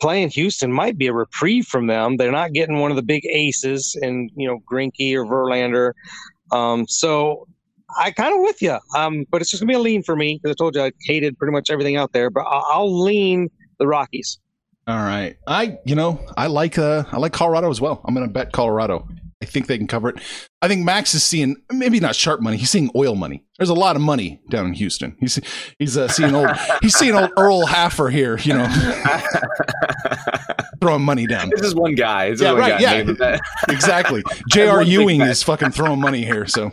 Playing 0.00 0.30
Houston 0.30 0.72
might 0.72 0.96
be 0.96 1.06
a 1.08 1.12
reprieve 1.12 1.66
from 1.66 1.86
them. 1.86 2.16
They're 2.16 2.32
not 2.32 2.52
getting 2.52 2.78
one 2.78 2.90
of 2.90 2.96
the 2.96 3.02
big 3.02 3.26
aces, 3.26 3.96
and 4.00 4.30
you 4.34 4.48
know 4.48 4.60
Greinke 4.70 5.14
or 5.14 5.24
Verlander. 5.26 5.92
Um, 6.52 6.86
so 6.88 7.46
I 7.98 8.10
kind 8.10 8.34
of 8.34 8.40
with 8.40 8.62
you, 8.62 8.78
um, 8.96 9.26
but 9.30 9.40
it's 9.40 9.50
just 9.50 9.62
gonna 9.62 9.70
be 9.70 9.76
a 9.76 9.80
lean 9.80 10.02
for 10.02 10.16
me 10.16 10.40
because 10.42 10.54
I 10.54 10.58
told 10.58 10.74
you 10.74 10.82
I 10.82 10.92
hated 11.06 11.38
pretty 11.38 11.52
much 11.52 11.70
everything 11.70 11.96
out 11.96 12.12
there. 12.12 12.30
But 12.30 12.42
I'll, 12.42 12.64
I'll 12.70 13.02
lean 13.02 13.50
the 13.78 13.86
Rockies. 13.86 14.38
All 14.86 14.96
right. 14.96 15.36
I, 15.46 15.78
you 15.84 15.94
know, 15.94 16.20
I 16.36 16.48
like, 16.48 16.76
uh, 16.76 17.04
I 17.12 17.18
like 17.18 17.32
Colorado 17.32 17.70
as 17.70 17.80
well. 17.80 18.00
I'm 18.04 18.14
to 18.14 18.26
bet 18.26 18.50
Colorado. 18.50 19.06
I 19.42 19.46
think 19.46 19.68
they 19.68 19.78
can 19.78 19.86
cover 19.86 20.10
it. 20.10 20.16
I 20.60 20.68
think 20.68 20.84
Max 20.84 21.14
is 21.14 21.24
seeing 21.24 21.56
maybe 21.72 21.98
not 21.98 22.14
sharp 22.14 22.42
money. 22.42 22.58
He's 22.58 22.68
seeing 22.68 22.90
oil 22.94 23.14
money. 23.14 23.42
There's 23.58 23.70
a 23.70 23.74
lot 23.74 23.96
of 23.96 24.02
money 24.02 24.38
down 24.50 24.66
in 24.66 24.74
Houston. 24.74 25.16
He's 25.18 25.40
he's 25.78 25.96
uh, 25.96 26.08
seeing 26.08 26.34
old 26.34 26.50
he's 26.82 26.94
seeing 26.94 27.14
old 27.14 27.30
Earl 27.38 27.64
Haffer 27.64 28.10
here. 28.10 28.38
You 28.38 28.52
know, 28.54 28.68
throwing 30.80 31.02
money 31.02 31.26
down. 31.26 31.50
This 31.50 31.62
is 31.62 31.74
one 31.74 31.94
guy. 31.94 32.26
Is 32.26 32.40
Yeah, 32.40 32.52
one 32.52 32.60
right, 32.60 32.80
guy. 32.80 33.02
yeah. 33.02 33.38
Exactly. 33.70 34.22
J.R. 34.50 34.82
Ewing 34.82 35.20
is 35.22 35.42
fucking 35.42 35.70
throwing 35.70 36.00
money 36.00 36.24
here. 36.24 36.46
So 36.46 36.72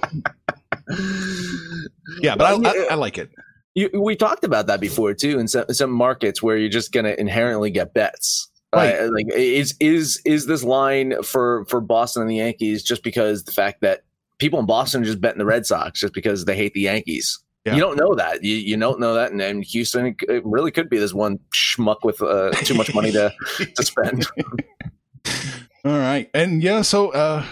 yeah, 2.21 2.35
but 2.35 2.65
I, 2.65 2.69
I, 2.69 2.87
I 2.91 2.93
like 2.95 3.17
it. 3.17 3.29
You, 3.75 3.89
we 4.01 4.15
talked 4.15 4.43
about 4.43 4.67
that 4.67 4.79
before 4.79 5.13
too 5.13 5.39
in 5.39 5.47
some, 5.47 5.65
some 5.69 5.91
markets 5.91 6.41
where 6.41 6.57
you're 6.57 6.69
just 6.69 6.91
going 6.91 7.05
to 7.05 7.19
inherently 7.19 7.69
get 7.69 7.93
bets. 7.93 8.46
Right. 8.75 9.09
Like 9.09 9.27
is 9.33 9.75
is 9.79 10.21
is 10.25 10.45
this 10.45 10.63
line 10.63 11.23
for 11.23 11.65
for 11.65 11.79
Boston 11.79 12.23
and 12.23 12.31
the 12.31 12.35
Yankees 12.35 12.83
just 12.83 13.01
because 13.01 13.45
the 13.45 13.51
fact 13.51 13.81
that 13.81 14.03
people 14.39 14.59
in 14.59 14.65
Boston 14.65 15.01
are 15.01 15.05
just 15.05 15.21
betting 15.21 15.39
the 15.39 15.45
Red 15.45 15.65
Sox 15.65 15.99
just 15.99 16.13
because 16.13 16.45
they 16.45 16.55
hate 16.55 16.73
the 16.73 16.81
Yankees. 16.81 17.39
Yeah. 17.65 17.75
You 17.75 17.81
don't 17.81 17.97
know 17.97 18.15
that. 18.15 18.43
You, 18.43 18.55
you 18.55 18.77
don't 18.77 18.99
know 18.99 19.13
that. 19.15 19.31
And, 19.31 19.41
and 19.41 19.63
Houston, 19.63 20.15
it 20.21 20.45
really 20.45 20.71
could 20.71 20.89
be 20.89 20.97
this 20.97 21.13
one 21.13 21.39
schmuck 21.53 21.97
with 22.03 22.21
uh, 22.21 22.51
too 22.51 22.75
much 22.75 22.93
money 22.93 23.11
to, 23.11 23.33
to 23.75 23.83
spend. 23.83 24.25
All 25.85 25.97
right. 25.97 26.29
And 26.33 26.63
yeah, 26.63 26.81
so 26.81 27.09
uh 27.09 27.45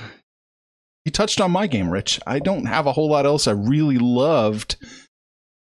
you 1.05 1.11
touched 1.11 1.39
on 1.39 1.51
my 1.51 1.67
game, 1.67 1.89
Rich. 1.89 2.19
I 2.25 2.39
don't 2.39 2.65
have 2.65 2.87
a 2.87 2.91
whole 2.91 3.09
lot 3.09 3.25
else 3.25 3.47
I 3.47 3.51
really 3.51 3.97
loved 3.97 4.75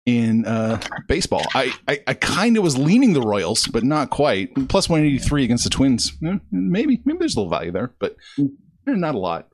in 0.05 0.45
uh 0.45 0.79
baseball. 1.07 1.43
I 1.53 1.73
I, 1.87 1.99
I 2.07 2.13
kind 2.13 2.57
of 2.57 2.63
was 2.63 2.77
leaning 2.77 3.13
the 3.13 3.21
Royals, 3.21 3.67
but 3.67 3.83
not 3.83 4.09
quite. 4.09 4.53
Plus 4.69 4.87
183 4.87 5.43
against 5.43 5.63
the 5.63 5.69
Twins. 5.69 6.13
Eh, 6.25 6.37
maybe 6.51 7.01
maybe 7.05 7.19
there's 7.19 7.35
a 7.35 7.39
little 7.39 7.49
value 7.49 7.71
there, 7.71 7.93
but 7.99 8.15
eh, 8.39 8.43
not 8.87 9.15
a 9.15 9.19
lot. 9.19 9.49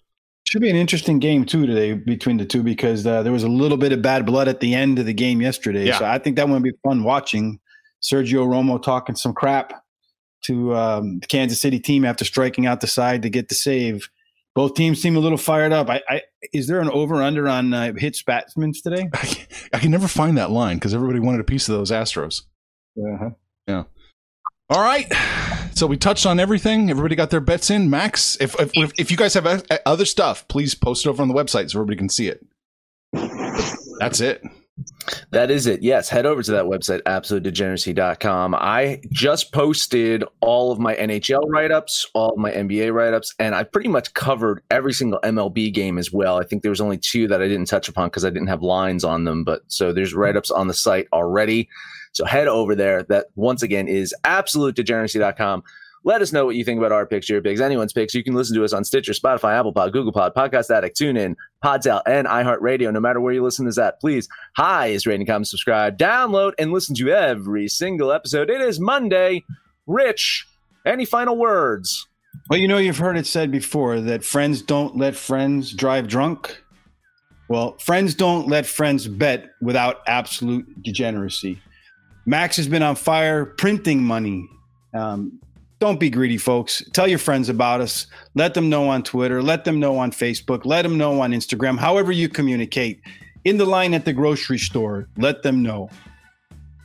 Should 0.48 0.62
be 0.62 0.70
an 0.70 0.76
interesting 0.76 1.20
game 1.20 1.46
too 1.46 1.66
today 1.66 1.94
between 1.94 2.38
the 2.38 2.46
two 2.46 2.64
because 2.64 3.06
uh, 3.08 3.24
there 3.24 3.32
was 3.32 3.44
a 3.44 3.50
little 3.50 3.78
bit 3.78 3.94
of 3.94 4.02
bad 4.02 4.26
blood 4.26 4.48
at 4.48 4.60
the 4.60 4.74
end 4.74 5.00
of 5.00 5.06
the 5.06 5.14
game 5.14 5.42
yesterday. 5.42 5.86
Yeah. 5.86 6.00
So 6.00 6.06
I 6.06 6.18
think 6.18 6.36
that 6.36 6.48
one 6.50 6.62
would 6.62 6.64
be 6.64 6.78
fun 6.84 7.04
watching 7.04 7.60
Sergio 8.02 8.48
Romo 8.48 8.82
talking 8.82 9.16
some 9.16 9.34
crap 9.34 9.74
to 10.46 10.76
um, 10.76 11.20
the 11.20 11.28
Kansas 11.28 11.62
City 11.62 11.80
team 11.80 12.04
after 12.04 12.26
striking 12.26 12.66
out 12.66 12.82
the 12.82 12.88
side 12.88 13.22
to 13.22 13.30
get 13.30 13.50
the 13.50 13.56
save. 13.56 14.10
Both 14.56 14.74
teams 14.74 15.02
seem 15.02 15.16
a 15.16 15.20
little 15.20 15.38
fired 15.38 15.72
up. 15.72 15.90
I, 15.90 16.02
I 16.10 16.22
is 16.54 16.68
there 16.68 16.80
an 16.80 16.90
over 16.90 17.22
under 17.22 17.48
on 17.48 17.74
uh, 17.74 17.94
hits 17.94 18.22
batsmen 18.24 18.74
today? 18.74 19.10
I, 19.14 19.48
I 19.74 19.80
can 19.80 19.92
never 19.92 20.08
find 20.08 20.38
that 20.38 20.52
line 20.52 20.78
because 20.78 20.94
everybody 20.94 21.20
wanted 21.20 21.42
a 21.42 21.46
piece 21.46 21.70
of 21.70 21.76
those 21.76 21.92
Astros. 21.92 22.44
Uh-huh. 22.98 23.30
All 24.72 24.82
right. 24.82 25.12
So 25.74 25.86
we 25.86 25.98
touched 25.98 26.26
on 26.26 26.40
everything. 26.40 26.90
Everybody 26.90 27.16
got 27.16 27.30
their 27.30 27.42
bets 27.42 27.70
in. 27.70 27.90
Max, 27.90 28.38
if 28.40 28.58
if, 28.60 28.72
if, 28.74 28.92
if 28.98 29.12
you 29.12 29.18
guys 29.18 29.34
have 29.34 29.46
uh, 29.46 29.60
other 29.86 30.06
stuff, 30.06 30.48
please 30.48 30.76
post 30.76 31.06
it 31.06 31.10
over 31.10 31.22
on 31.22 31.28
the 31.28 31.34
website 31.34 31.70
so 31.70 31.80
everybody 31.80 31.98
can 31.98 32.08
see 32.08 32.28
it. 32.28 32.46
That's 34.00 34.22
it. 34.22 34.44
That 35.32 35.52
is 35.52 35.68
it. 35.68 35.82
Yes, 35.82 36.10
head 36.10 36.26
over 36.26 36.44
to 36.44 36.52
that 36.52 36.66
website, 36.66 37.02
absolutedegeneracy.com. 37.04 38.56
I 38.56 39.02
just 39.12 39.52
posted 39.52 40.24
all 40.42 40.72
of 40.72 40.80
my 40.80 40.96
NHL 40.96 41.44
write 41.48 41.72
ups, 41.72 42.06
all 42.14 42.32
of 42.32 42.38
my 42.38 42.52
NBA 42.52 42.94
write 42.94 43.14
ups, 43.14 43.34
and 43.40 43.56
I 43.56 43.64
pretty 43.64 43.90
much 43.90 44.14
covered 44.14 44.62
every 44.70 44.94
single 44.94 45.20
MLB 45.22 45.74
game 45.74 45.98
as 45.98 46.12
well. 46.12 46.40
I 46.40 46.44
think 46.44 46.62
there 46.62 46.72
was 46.72 46.82
only 46.82 46.98
two 46.98 47.28
that 47.28 47.42
I 47.42 47.48
didn't 47.48 47.68
touch 47.68 47.88
upon 47.88 48.08
because 48.08 48.26
I 48.26 48.30
didn't 48.30 48.48
have 48.48 48.62
lines 48.62 49.04
on 49.04 49.24
them. 49.24 49.44
But 49.44 49.62
so 49.68 49.94
there's 49.94 50.14
hmm. 50.14 50.20
write 50.20 50.38
ups 50.38 50.52
on 50.52 50.68
the 50.68 50.74
site 50.74 51.08
already. 51.14 51.70
So 52.14 52.26
head 52.26 52.48
over 52.48 52.76
there. 52.76 53.04
That 53.04 53.28
once 53.36 53.64
again 53.64 53.88
is 53.88 54.14
absolutedegeneracy.com. 54.24 55.64
Let 56.04 56.24
us 56.24 56.32
know 56.34 56.46
what 56.46 56.56
you 56.56 56.64
think 56.64 56.80
about 56.80 56.92
our 56.92 57.06
picks, 57.06 57.30
your 57.30 57.42
picks, 57.42 57.62
anyone's 57.62 57.94
picks. 57.94 58.16
You 58.16 58.24
can 58.24 58.34
listen 58.34 58.56
to 58.56 58.64
us 58.64 58.74
on 58.74 58.84
Stitcher, 58.84 59.14
Spotify, 59.14 59.58
Apple 59.58 59.72
Pod, 59.72 59.94
Google 59.94 60.12
Pod, 60.12 60.34
Podcast 60.34 60.76
Addict, 60.76 61.00
TuneIn, 61.00 61.36
Podtail, 61.64 62.02
and 62.08 62.28
iHeartRadio. 62.28 62.92
No 62.92 63.00
matter 63.00 63.22
where 63.22 63.34
you 63.34 63.44
listen 63.44 63.66
to 63.66 63.70
this 63.70 63.78
at, 63.78 64.00
please 64.00 64.28
hi 64.56 64.88
is 64.88 65.06
rating, 65.06 65.28
comment, 65.28 65.48
subscribe, 65.48 66.00
download, 66.00 66.54
and 66.58 66.72
listen 66.72 66.96
to 66.96 67.10
every 67.10 67.68
single 67.68 68.12
episode. 68.12 68.50
It 68.50 68.62
is 68.62 68.80
Monday. 68.80 69.44
Rich, 69.86 70.48
any 70.86 71.06
final 71.06 71.38
words? 71.38 72.08
Well, 72.50 72.60
you 72.60 72.68
know, 72.68 72.78
you've 72.80 72.98
heard 72.98 73.18
it 73.18 73.28
said 73.28 73.52
before 73.52 74.00
that 74.02 74.24
friends 74.24 74.62
don't 74.62 74.98
let 74.98 75.16
friends 75.16 75.72
drive 75.72 76.08
drunk. 76.08 76.64
Well, 77.48 77.78
friends 77.78 78.16
don't 78.16 78.48
let 78.48 78.66
friends 78.66 79.08
bet 79.08 79.52
without 79.62 79.98
absolute 80.08 80.82
degeneracy. 80.82 81.62
Max 82.26 82.56
has 82.56 82.68
been 82.68 82.82
on 82.82 82.96
fire 82.96 83.46
printing 83.46 84.02
money. 84.04 84.48
Um, 84.94 85.40
don't 85.82 86.00
be 86.00 86.10
greedy, 86.12 86.38
folks. 86.38 86.84
Tell 86.94 87.08
your 87.08 87.18
friends 87.18 87.50
about 87.50 87.82
us. 87.82 88.06
Let 88.36 88.54
them 88.54 88.70
know 88.70 88.88
on 88.88 89.02
Twitter. 89.02 89.42
Let 89.42 89.66
them 89.66 89.80
know 89.80 89.98
on 89.98 90.12
Facebook. 90.12 90.64
Let 90.64 90.84
them 90.84 90.96
know 90.96 91.20
on 91.20 91.32
Instagram. 91.32 91.80
However, 91.80 92.12
you 92.12 92.30
communicate. 92.30 93.02
In 93.46 93.58
the 93.58 93.66
line 93.66 93.96
at 93.96 94.06
the 94.06 94.14
grocery 94.14 94.60
store, 94.60 95.10
let 95.18 95.42
them 95.42 95.64
know. 95.64 95.90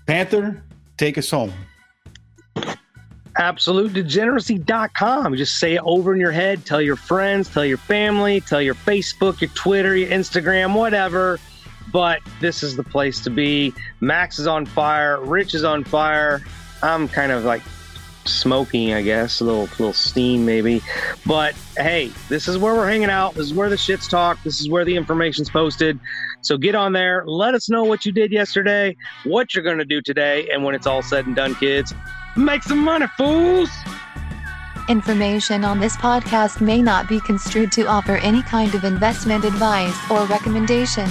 Panther, 0.06 0.64
take 0.96 1.18
us 1.18 1.30
home. 1.30 1.52
absolutedegeneracy.com. 3.38 5.32
You 5.32 5.36
just 5.36 5.58
say 5.58 5.74
it 5.74 5.82
over 5.84 6.14
in 6.14 6.20
your 6.20 6.32
head. 6.32 6.64
Tell 6.64 6.80
your 6.80 6.96
friends, 6.96 7.50
tell 7.50 7.66
your 7.66 7.76
family, 7.76 8.40
tell 8.40 8.62
your 8.62 8.74
Facebook, 8.74 9.42
your 9.42 9.50
Twitter, 9.50 9.94
your 9.94 10.08
Instagram, 10.08 10.74
whatever. 10.74 11.38
But 11.92 12.20
this 12.40 12.62
is 12.62 12.76
the 12.76 12.84
place 12.84 13.20
to 13.24 13.30
be. 13.30 13.74
Max 14.00 14.38
is 14.38 14.46
on 14.46 14.64
fire. 14.64 15.20
Rich 15.20 15.54
is 15.54 15.64
on 15.64 15.84
fire. 15.84 16.40
I'm 16.82 17.08
kind 17.08 17.30
of 17.30 17.44
like 17.44 17.60
smoking, 18.28 18.92
I 18.92 19.02
guess, 19.02 19.40
a 19.40 19.44
little 19.44 19.62
little 19.78 19.92
steam 19.92 20.44
maybe. 20.44 20.82
But 21.24 21.54
hey, 21.76 22.10
this 22.28 22.48
is 22.48 22.58
where 22.58 22.74
we're 22.74 22.88
hanging 22.88 23.10
out. 23.10 23.34
This 23.34 23.46
is 23.46 23.54
where 23.54 23.68
the 23.68 23.76
shit's 23.76 24.08
talk. 24.08 24.42
This 24.42 24.60
is 24.60 24.68
where 24.68 24.84
the 24.84 24.96
information's 24.96 25.50
posted. 25.50 25.98
So 26.42 26.56
get 26.56 26.74
on 26.74 26.92
there. 26.92 27.24
Let 27.26 27.54
us 27.54 27.68
know 27.68 27.84
what 27.84 28.06
you 28.06 28.12
did 28.12 28.32
yesterday, 28.32 28.96
what 29.24 29.54
you're 29.54 29.64
to 29.76 29.84
do 29.84 30.00
today, 30.00 30.48
and 30.50 30.64
when 30.64 30.74
it's 30.74 30.86
all 30.86 31.02
said 31.02 31.26
and 31.26 31.34
done, 31.34 31.54
kids, 31.56 31.94
make 32.36 32.62
some 32.62 32.78
money, 32.78 33.06
fools. 33.16 33.70
Information 34.88 35.64
on 35.64 35.80
this 35.80 35.96
podcast 35.96 36.60
may 36.60 36.80
not 36.80 37.08
be 37.08 37.18
construed 37.20 37.72
to 37.72 37.86
offer 37.86 38.18
any 38.18 38.42
kind 38.42 38.72
of 38.74 38.84
investment 38.84 39.44
advice 39.44 39.98
or 40.10 40.24
recommendations. 40.26 41.10